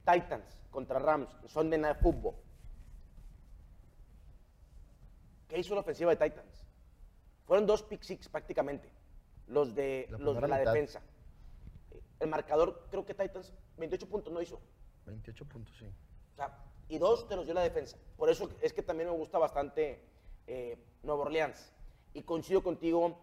[0.09, 2.35] Titans contra Rams, son de Night Football.
[5.49, 6.63] ¿Qué hizo la ofensiva de Titans?
[7.45, 8.89] Fueron dos pick six prácticamente,
[9.47, 11.01] los de, La los de la defensa.
[12.21, 14.61] El marcador, creo que Titans, 28 puntos no hizo.
[15.07, 15.85] 28 puntos, sí.
[16.33, 17.97] O sea, y dos te los dio la defensa.
[18.15, 20.01] Por eso es que también me gusta bastante
[20.47, 21.73] eh, Nueva Orleans.
[22.13, 23.17] Y coincido contigo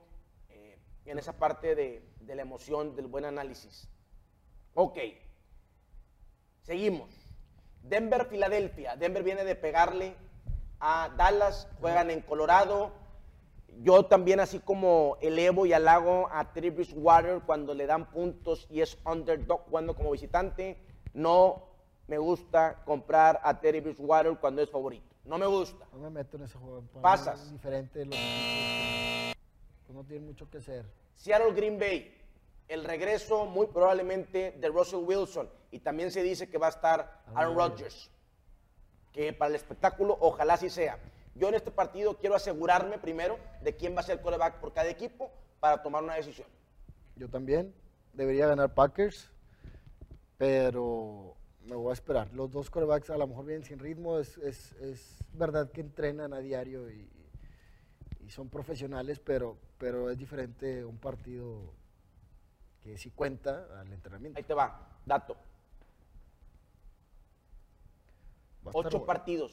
[0.49, 3.89] eh, en esa parte de, de la emoción, del buen análisis.
[4.75, 4.99] Ok.
[6.63, 7.09] Seguimos.
[7.83, 8.97] Denver, Filadelfia.
[8.97, 10.17] Denver viene de pegarle
[10.81, 12.93] a Dallas, juegan en Colorado.
[13.83, 18.81] Yo también así como elevo y halago a Teddy Bridgewater cuando le dan puntos y
[18.81, 20.79] es underdog jugando como visitante.
[21.13, 21.63] No
[22.07, 25.06] me gusta comprar a Teddy Bridgewater cuando es favorito.
[25.27, 25.85] No me gusta.
[25.93, 26.83] No me meto en ese juego.
[26.83, 27.43] para Pasas.
[27.43, 29.37] Es diferente de los equipos.
[29.87, 30.87] Pues no tienen mucho que hacer.
[31.17, 32.13] Seattle Green Bay.
[32.69, 35.49] El regreso muy probablemente de Russell Wilson.
[35.71, 38.11] Y también se dice que va a estar Aaron Rodgers.
[39.13, 40.99] Que para el espectáculo ojalá así sea.
[41.35, 44.73] Yo en este partido quiero asegurarme primero de quién va a ser el quarterback por
[44.73, 46.49] cada equipo para tomar una decisión.
[47.17, 47.75] Yo también.
[48.13, 49.31] Debería ganar Packers.
[50.39, 51.36] Pero
[51.67, 52.33] me voy a esperar.
[52.33, 54.19] Los dos corebacks a lo mejor vienen sin ritmo.
[54.19, 57.09] Es, es, es verdad que entrenan a diario y,
[58.21, 61.73] y son profesionales, pero, pero es diferente un partido
[62.83, 64.39] que sí cuenta al entrenamiento.
[64.39, 65.35] Ahí te va, dato.
[68.67, 69.07] Va Ocho bueno.
[69.07, 69.53] partidos,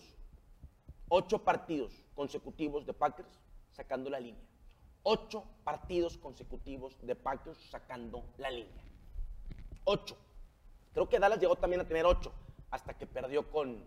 [1.09, 3.39] ocho partidos consecutivos de Packers
[3.71, 4.43] sacando la línea.
[5.03, 8.83] Ocho partidos consecutivos de Packers sacando la línea.
[9.85, 10.17] Ocho.
[10.93, 12.31] Creo que Dallas llegó también a tener ocho
[12.71, 13.83] hasta que perdió con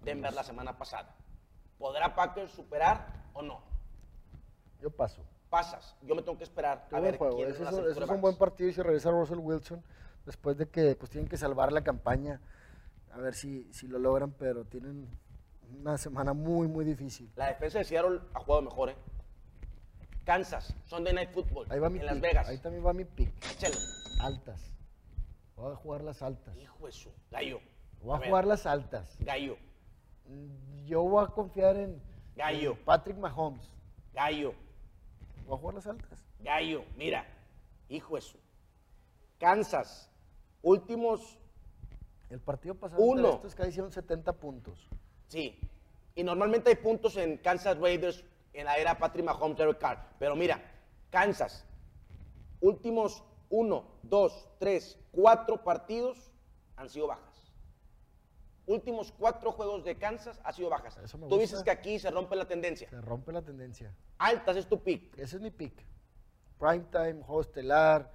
[0.00, 1.14] Denver la semana pasada.
[1.78, 3.60] ¿Podrá Packers superar o no?
[4.80, 5.22] Yo paso.
[5.50, 5.96] Pasas.
[6.02, 7.36] Yo me tengo que esperar a ver juego.
[7.36, 9.82] quién es, ese es un buen partido y se regresa Russell Wilson
[10.24, 12.40] después de que pues tienen que salvar la campaña.
[13.12, 15.08] A ver si, si lo logran, pero tienen
[15.80, 17.30] una semana muy, muy difícil.
[17.36, 18.96] La defensa de Seattle ha jugado mejor, ¿eh?
[20.24, 22.22] Kansas, Sunday Night Football, Ahí va mi en Las pick.
[22.24, 22.48] Vegas.
[22.48, 23.32] Ahí también va mi pick.
[23.52, 23.76] Échalo.
[24.20, 24.60] Altas.
[25.56, 26.54] Voy a jugar las altas.
[26.56, 27.10] Hijo de su.
[27.30, 27.60] Gallo.
[28.02, 29.16] Voy a jugar las altas.
[29.20, 29.56] Gallo.
[30.26, 32.00] Mm, Yo voy a confiar en,
[32.36, 32.72] Gallo.
[32.72, 33.68] en Patrick Mahomes.
[34.12, 34.54] Gallo.
[35.46, 36.24] Voy a jugar las altas.
[36.40, 36.84] Gallo.
[36.96, 37.26] Mira.
[37.88, 38.38] Hijo de su.
[39.38, 40.10] Kansas.
[40.62, 41.38] Últimos.
[42.28, 43.30] El partido pasado Uno.
[43.34, 44.88] estos que hicieron 70 puntos.
[45.28, 45.58] Sí.
[46.14, 50.06] Y normalmente hay puntos en Kansas Raiders en la era Patrick Mahomes, Derek Carr.
[50.18, 50.60] Pero mira,
[51.10, 51.64] Kansas.
[52.60, 56.32] Últimos uno, dos, tres, cuatro partidos
[56.76, 57.34] han sido bajas.
[58.66, 60.96] Últimos cuatro juegos de Kansas han sido bajas.
[60.98, 61.40] Eso me Tú gusta.
[61.42, 62.88] dices que aquí se rompe la tendencia.
[62.90, 63.94] Se rompe la tendencia.
[64.18, 65.16] Altas es tu pick.
[65.18, 65.84] Ese es mi pick.
[66.58, 68.10] Primetime, juego estelar,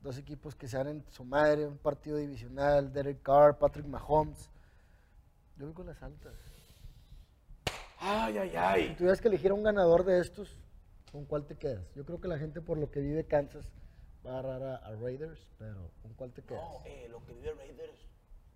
[0.00, 4.50] dos equipos que se dan en su madre, un partido divisional, Derek Carr, Patrick Mahomes.
[5.56, 6.34] Yo voy con las altas.
[7.98, 8.94] Ay, ay, Si ay.
[8.96, 10.58] tuvieras que elegir a un ganador de estos,
[11.12, 11.90] ¿con cuál te quedas?
[11.94, 13.70] Yo creo que la gente por lo que vive Kansas
[14.26, 16.62] va a agarrar a, a Raiders, pero ¿con cuál te quedas?
[16.62, 18.06] No, eh, lo que vive Raiders.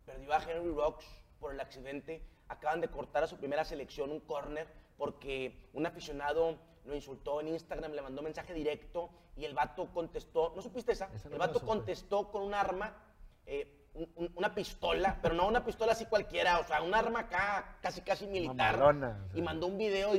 [0.07, 1.05] Perdió a Henry Rocks
[1.41, 2.23] por el accidente.
[2.49, 4.67] Acaban de cortar a su primera selección un corner
[4.97, 6.57] porque un aficionado
[6.87, 10.53] lo insultó en Instagram, le mandó mensaje directo y el vato contestó.
[10.57, 11.11] ¿No supiste esa?
[11.15, 12.97] Esa no el vato contestó con un arma,
[13.45, 17.21] eh, un- un- una pistola, pero no una pistola así cualquiera, o sea, un arma
[17.21, 18.79] acá casi casi militar.
[18.79, 19.39] Mamalona, o sea.
[19.39, 20.13] Y mandó un video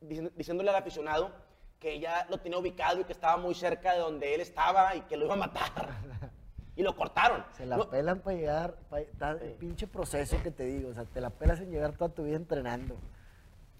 [0.00, 1.30] diciéndole al aficionado
[1.84, 5.02] que ya lo tenía ubicado y que estaba muy cerca de donde él estaba y
[5.02, 5.90] que lo iba a matar.
[6.76, 7.44] Y lo cortaron.
[7.56, 8.74] Se la No, pelan para llegar,
[9.40, 12.24] el pinche proceso que te digo, o sea, te la pelas en llegar toda tu
[12.24, 12.96] vida entrenando.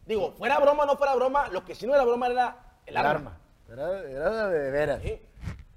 [0.06, 2.96] Digo, fuera broma o no fuera broma, lo que sí no era broma era el
[2.96, 3.36] arma.
[3.68, 5.02] Era, era de veras.
[5.02, 5.20] ¿sí?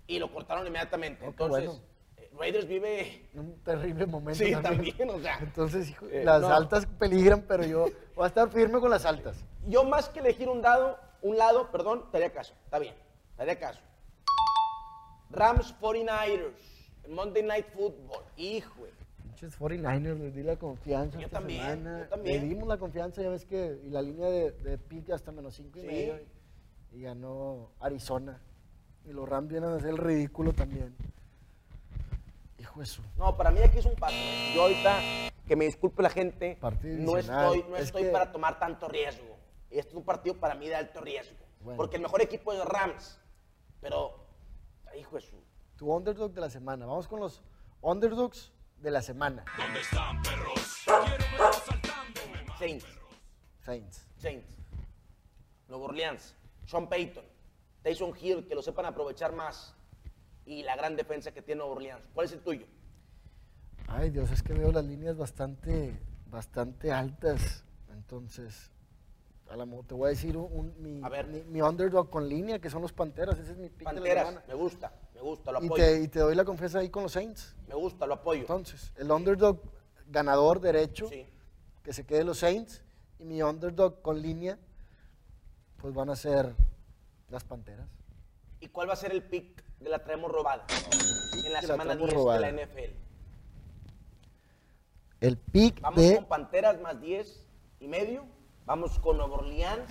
[0.05, 1.25] Y lo cortaron inmediatamente.
[1.25, 1.81] Oh, Entonces, bueno.
[2.17, 3.27] eh, Raiders vive.
[3.33, 4.37] Un terrible momento.
[4.45, 5.39] Sí, también, o sea.
[5.41, 6.53] Entonces, hijo, eh, las no.
[6.53, 9.43] altas peligran, pero yo voy a estar firme con las altas.
[9.65, 12.53] Yo más que elegir un dado, un lado, perdón, te haría caso.
[12.65, 12.95] Está bien,
[13.35, 13.79] te haría caso.
[15.29, 16.53] Rams 49ers,
[17.09, 18.23] Monday Night Football.
[18.37, 18.91] Hijo, güey.
[19.23, 21.19] Pinches 49ers, les di la confianza.
[21.19, 21.99] Yo esta también, semana.
[21.99, 22.41] yo también.
[22.41, 23.79] Le dimos la confianza, ya ves que.
[23.83, 25.87] Y la línea de, de pick hasta menos 5 y Sí.
[25.87, 26.15] medio.
[26.91, 28.39] Y, y ganó Arizona.
[29.05, 30.95] Y los Rams vienen a hacer el ridículo también.
[32.59, 33.01] Hijo de su.
[33.17, 34.15] No, para mí aquí es un paso.
[34.15, 34.51] ¿eh?
[34.55, 34.99] Yo ahorita,
[35.47, 38.87] que me disculpe la gente, Partido no estoy, no Es estoy que- para tomar tanto
[38.87, 39.36] riesgo.
[39.69, 41.37] Este es un partido para mí de alto riesgo.
[41.61, 41.77] Bueno.
[41.77, 43.19] Porque el mejor equipo es Rams.
[43.81, 44.25] Pero,
[44.97, 45.43] hijo de su...
[45.75, 46.85] Tu underdog de la semana.
[46.85, 47.43] Vamos con los
[47.81, 49.45] underdogs de la semana.
[52.57, 52.85] Saints,
[53.61, 54.07] Saints.
[54.17, 54.47] Saints,
[55.67, 57.23] Nueva Orleans, Sean Payton,
[57.83, 59.75] Tyson Hill, que lo sepan aprovechar más.
[60.45, 62.03] Y la gran defensa que tiene Nueva Orleans.
[62.13, 62.65] ¿Cuál es el tuyo?
[63.87, 67.63] Ay, Dios, es que veo las líneas bastante, bastante altas.
[67.91, 68.71] Entonces,
[69.49, 71.27] a la mo- te voy a decir un, un- mi, A ver.
[71.27, 73.37] mi, mi underdog con línea, que son los Panteras.
[73.39, 74.45] Ese es mi pick de la Panteras, semana.
[74.47, 75.83] me gusta, me gusta, lo Y apoyo.
[75.83, 77.55] te, y te doy la confianza ahí con los Saints.
[77.67, 78.41] Me gusta, lo apoyo.
[78.41, 79.59] Entonces, el underdog
[80.09, 81.25] ganador derecho, Sí.
[81.83, 82.81] que se quede los Saints.
[83.19, 84.59] Y mi underdog con línea,
[85.77, 86.53] pues van a ser
[87.29, 87.87] las Panteras.
[88.59, 90.65] ¿Y cuál va a ser el pick de la traemos robada?
[91.45, 92.39] En la de la semana traemos 10 robada.
[92.39, 92.95] de la NFL.
[95.19, 97.47] El pick Vamos de con Panteras más 10
[97.79, 98.25] y medio.
[98.67, 99.89] Vamos con Nueva Orleans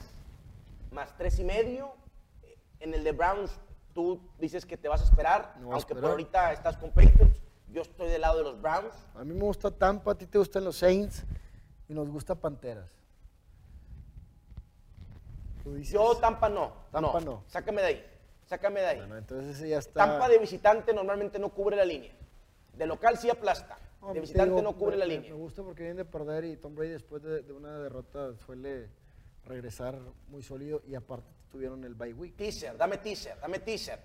[0.90, 1.94] más 3 y medio.
[2.78, 3.58] En el de Browns,
[3.94, 7.40] tú dices que te vas a esperar, a aunque por ahorita estás con Patriots.
[7.70, 8.92] Yo estoy del lado de los Browns.
[9.14, 11.24] A mí me gusta Tampa, a ti te gustan los Saints
[11.88, 12.90] y nos gusta Panteras.
[15.64, 16.74] Tú dices, Yo Tampa no.
[16.92, 17.44] Tampa no.
[17.46, 18.06] Sácame de ahí.
[18.44, 18.98] Sácame de ahí.
[18.98, 20.04] Bueno, entonces ese ya está.
[20.04, 22.12] Tampa de visitante normalmente no cubre la línea.
[22.74, 23.78] De local sí aplasta.
[24.08, 25.30] De te visitante digo, no cubre me- la línea.
[25.30, 28.88] Me gusta porque viene de perder y Tom Brady después de, de una derrota suele
[29.44, 29.98] regresar
[30.28, 32.36] muy sólido y aparte tuvieron el bye week.
[32.36, 34.00] Teaser, dame teaser, dame teaser.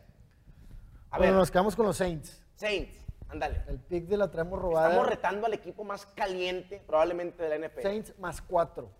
[1.09, 2.41] A bueno, ver, nos quedamos con los Saints.
[2.55, 2.95] Saints,
[3.27, 3.63] ándale.
[3.67, 4.89] El pick de la traemos robada.
[4.91, 7.81] Estamos retando al equipo más caliente probablemente de la NFL.
[7.81, 8.91] Saints más cuatro.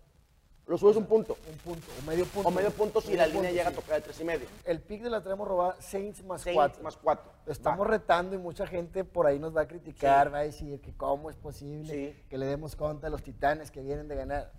[0.66, 1.36] Lo subes un punto.
[1.50, 2.48] Un punto, o medio punto.
[2.48, 4.46] O medio punto si Medio la línea llega a tocar de tres y medio.
[4.64, 6.82] El pick de la traemos robada, Saints más Saints 4.
[6.84, 7.32] más cuatro.
[7.46, 7.90] Estamos Va.
[7.90, 10.32] retando y mucha gente por ahí nos va a criticar, Sí.
[10.32, 12.22] va a decir que cómo es posible Sí.
[12.30, 14.52] que le demos contra a los titanes que vienen de ganar.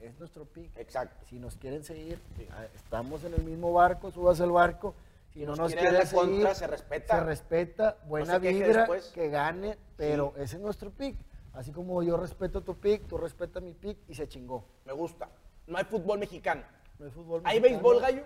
[0.00, 0.76] Es nuestro pick.
[0.78, 1.26] Exacto.
[1.26, 2.20] Si nos quieren seguir,
[2.52, 4.94] ah, estamos en el mismo barco, subas el barco.
[5.32, 7.18] Si Si no nos nos quieren seguir, contra, se respeta.
[7.18, 11.16] Se respeta, buena queje vibra, que gane, pero ese es nuestro pick.
[11.52, 14.64] Así como yo respeto tu pick, tú respetas mi pick y se chingó.
[14.84, 15.28] Me gusta.
[15.68, 16.62] No hay fútbol mexicano.
[16.98, 17.90] No hay fútbol ¿Hay mexicano.
[17.90, 18.22] béisbol, gallo?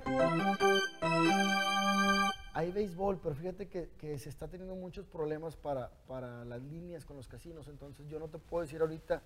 [2.55, 7.05] Hay béisbol, pero fíjate que, que se está teniendo muchos problemas para, para las líneas
[7.05, 9.22] con los casinos, entonces yo no te puedo decir ahorita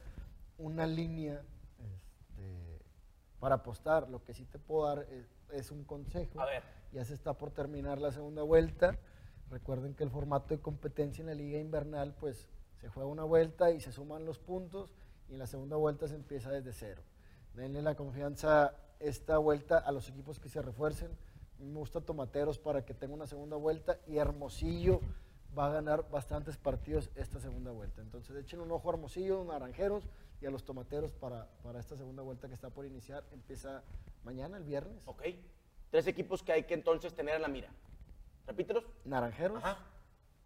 [0.59, 1.43] una línea
[1.79, 2.81] este,
[3.39, 4.09] para apostar.
[4.09, 6.41] Lo que sí te puedo dar es, es un consejo.
[6.41, 6.63] A ver.
[6.93, 8.99] Ya se está por terminar la segunda vuelta.
[9.51, 12.49] Recuerden que el formato de competencia en la liga invernal, pues
[12.81, 14.95] se juega una vuelta y se suman los puntos
[15.29, 17.03] y en la segunda vuelta se empieza desde cero.
[17.57, 21.11] Denle la confianza esta vuelta a los equipos que se refuercen.
[21.59, 25.01] A Me gusta Tomateros para que tenga una segunda vuelta y Hermosillo
[25.57, 28.03] va a ganar bastantes partidos esta segunda vuelta.
[28.03, 30.05] Entonces echen un ojo a Hermosillo, Naranjeros
[30.43, 33.25] y a los Tomateros para, para esta segunda vuelta que está por iniciar.
[33.33, 33.83] Empieza
[34.23, 35.03] mañana, el viernes.
[35.09, 35.23] Ok.
[35.91, 37.71] Tres equipos que hay que entonces tener en la mira.
[38.47, 38.85] Repítelos.
[39.07, 39.79] Naranjeros, Ajá.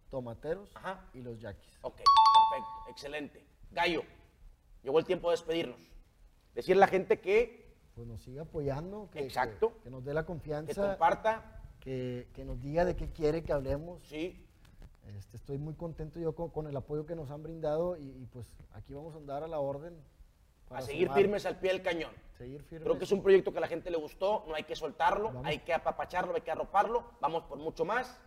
[0.09, 1.09] Tomateros Ajá.
[1.13, 1.77] y los Yaquis.
[1.81, 3.45] Ok, perfecto, excelente.
[3.69, 4.01] Gallo,
[4.81, 5.91] llegó el tiempo de despedirnos.
[6.55, 7.61] Decirle a la gente que,
[7.95, 9.73] Pues nos siga apoyando, que, Exacto.
[9.77, 13.43] que- que nos dé la que confianza, comparta, que, que nos diga de qué quiere
[13.43, 14.01] que hablemos.
[14.07, 14.45] sí,
[15.17, 18.25] Este, estoy muy contento yo con, con el apoyo que nos han brindado y, y,
[18.31, 19.95] pues aquí vamos a andar a la orden.
[20.69, 22.11] a seguir sumar, firmes al pie del cañón.
[22.37, 22.83] Seguir firmes.
[22.85, 25.25] Creo que es un proyecto que a la gente le gustó, no hay que soltarlo,
[25.25, 25.45] Vamos.
[25.45, 28.17] hay que apapacharlo, hay que arroparlo, vamos por mucho más.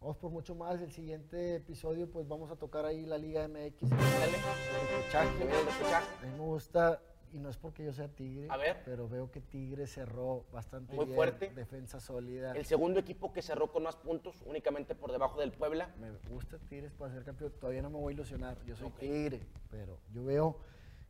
[0.00, 0.80] Vamos por mucho más.
[0.80, 3.88] El siguiente episodio pues vamos a tocar ahí la Liga MX.
[3.90, 4.02] Dale.
[4.26, 5.38] el repechaje.
[5.38, 6.26] Que el repechaje.
[6.26, 7.00] Me gusta,
[7.34, 8.82] y no es porque yo sea Tigre, A ver.
[8.84, 11.16] pero veo que Tigre cerró bastante Muy bien.
[11.16, 11.50] fuerte.
[11.50, 12.52] Defensa sólida.
[12.52, 15.92] El segundo equipo que cerró con más puntos, únicamente por debajo del Puebla.
[15.98, 17.52] Me gusta Tigres para ser campeón.
[17.60, 18.56] Todavía no me voy a ilusionar.
[18.64, 18.90] Yo soy.
[19.00, 20.58] Tigre, pero yo veo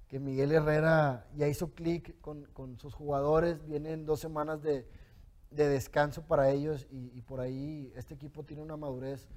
[0.09, 3.63] que Miguel Herrera ya hizo clic con, con sus jugadores.
[3.67, 4.89] Vienen dos semanas de,
[5.51, 9.29] de descanso para ellos y, y por ahí este equipo tiene una madurez.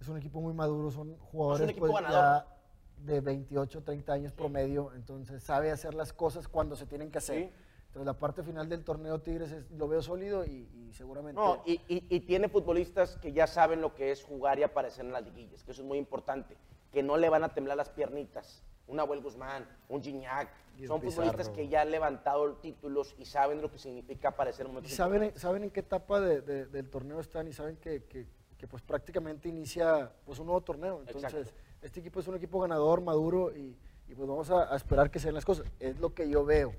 [0.00, 2.44] Es un equipo muy maduro, son jugadores equipo pues, ganador.
[2.44, 2.61] ya
[3.04, 7.44] de 28, 30 años promedio, entonces sabe hacer las cosas cuando se tienen que hacer.
[7.48, 7.50] Sí.
[7.88, 11.38] Entonces la parte final del torneo Tigres es- lo veo sólido y, y seguramente...
[11.40, 15.04] No, y, y- y tiene futbolistas que ya saben lo que es jugar y aparecer
[15.04, 16.56] en las liguillas, que eso es muy importante,
[16.92, 18.62] que no le van a temblar las piernitas.
[18.86, 20.48] Un Abuel Guzmán, un Gignac,
[20.78, 24.72] Y son futbolistas que ya han levantado títulos y saben lo que significa aparecer en
[24.72, 28.04] Y momentos saben, saben en qué etapa de- de- del torneo están y saben que,
[28.04, 28.26] que-
[28.56, 31.00] que, pues prácticamente inicia pues un nuevo torneo.
[31.00, 31.71] Entonces, Exacto.
[31.82, 33.76] Este equipo es un equipo ganador, maduro y,
[34.08, 35.66] y, pues vamos a, a esperar que sean las cosas.
[35.80, 36.74] Es lo que yo veo,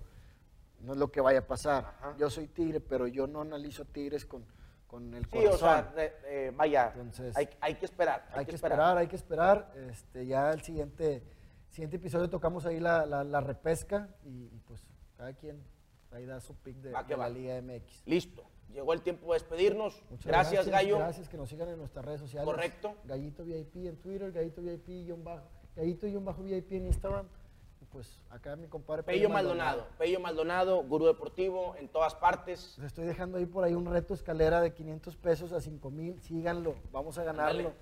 [0.82, 1.86] no es lo que vaya a pasar.
[1.86, 2.16] Ajá.
[2.18, 4.45] Yo soy tigre, pero yo no analizo tigres con,
[4.88, 5.54] con el Sí, corazón.
[5.56, 8.26] o sea, eh, vaya, Entonces, hay, hay que esperar.
[8.34, 9.72] hay, que esperar, hay que esperar.
[9.89, 11.24] Este, ya el siguiente,
[11.70, 14.86] siguiente episodio tocamos ahí la, la- la repesca y, y, pues
[15.18, 15.64] cada quien
[16.12, 17.30] ahí da su pick de, de la.
[17.30, 18.04] Liga MX.
[18.06, 18.43] Listo,
[18.74, 20.01] llegó el tiempo de despedirnos.
[20.09, 20.97] Muchas Gracias, Gallo.
[20.97, 22.45] Gracias, que nos sigan en nuestras redes sociales.
[22.45, 22.95] Correcto.
[23.05, 25.43] Gallito VIP en Twitter, Gallito VIP, bajo,
[25.76, 27.28] Gallito bajo VIP en Instagram.
[27.82, 32.76] Y pues acá mi compadre Pello Maldonado, Pello Maldonado, gurú deportivo en todas partes.
[32.78, 36.19] Les estoy dejando ahí por ahí un reto escalera de 500 pesos a 5 mil.
[36.21, 37.74] Síganlo, vamos a ganarlo.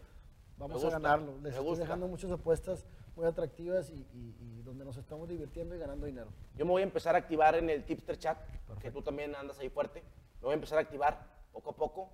[0.57, 1.37] Vamos a ganarlo.
[1.41, 1.83] Les estoy gusta.
[1.83, 2.85] dejando muchas apuestas
[3.15, 6.29] muy atractivas y, y- y donde nos estamos divirtiendo y ganando dinero.
[6.55, 8.99] Yo me voy a empezar a activar en el Tipster Chat, que Perfecto.
[8.99, 10.03] tú también andas ahí fuerte.
[10.41, 11.19] Me voy a empezar a activar
[11.53, 12.09] poco a poco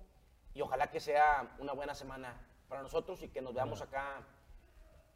[0.54, 2.34] y ojalá que sea una buena semana
[2.68, 4.20] para nosotros y que nos veamos acá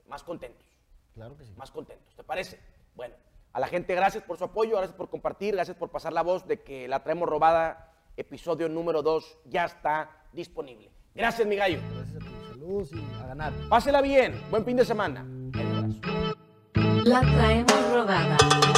[0.09, 0.67] más contentos,
[1.15, 1.53] Claro que sí.
[1.57, 2.15] más contentos.
[2.17, 2.59] ¿Te parece?
[2.95, 3.15] Bueno,
[3.53, 6.47] a la gente gracias por su apoyo, gracias por compartir, gracias por pasar la voz
[6.47, 7.89] de que la traemos robada.
[8.17, 10.91] Episodio número 2 ya está disponible.
[11.15, 11.81] Gracias, mi gallo.
[11.95, 12.35] Gracias a ti.
[12.51, 13.53] Saludos y a ganar.
[13.71, 14.39] Pásela bien.
[14.51, 15.23] Buen fin de semana.
[15.23, 17.09] Un abrazo.
[17.09, 18.72] La traemos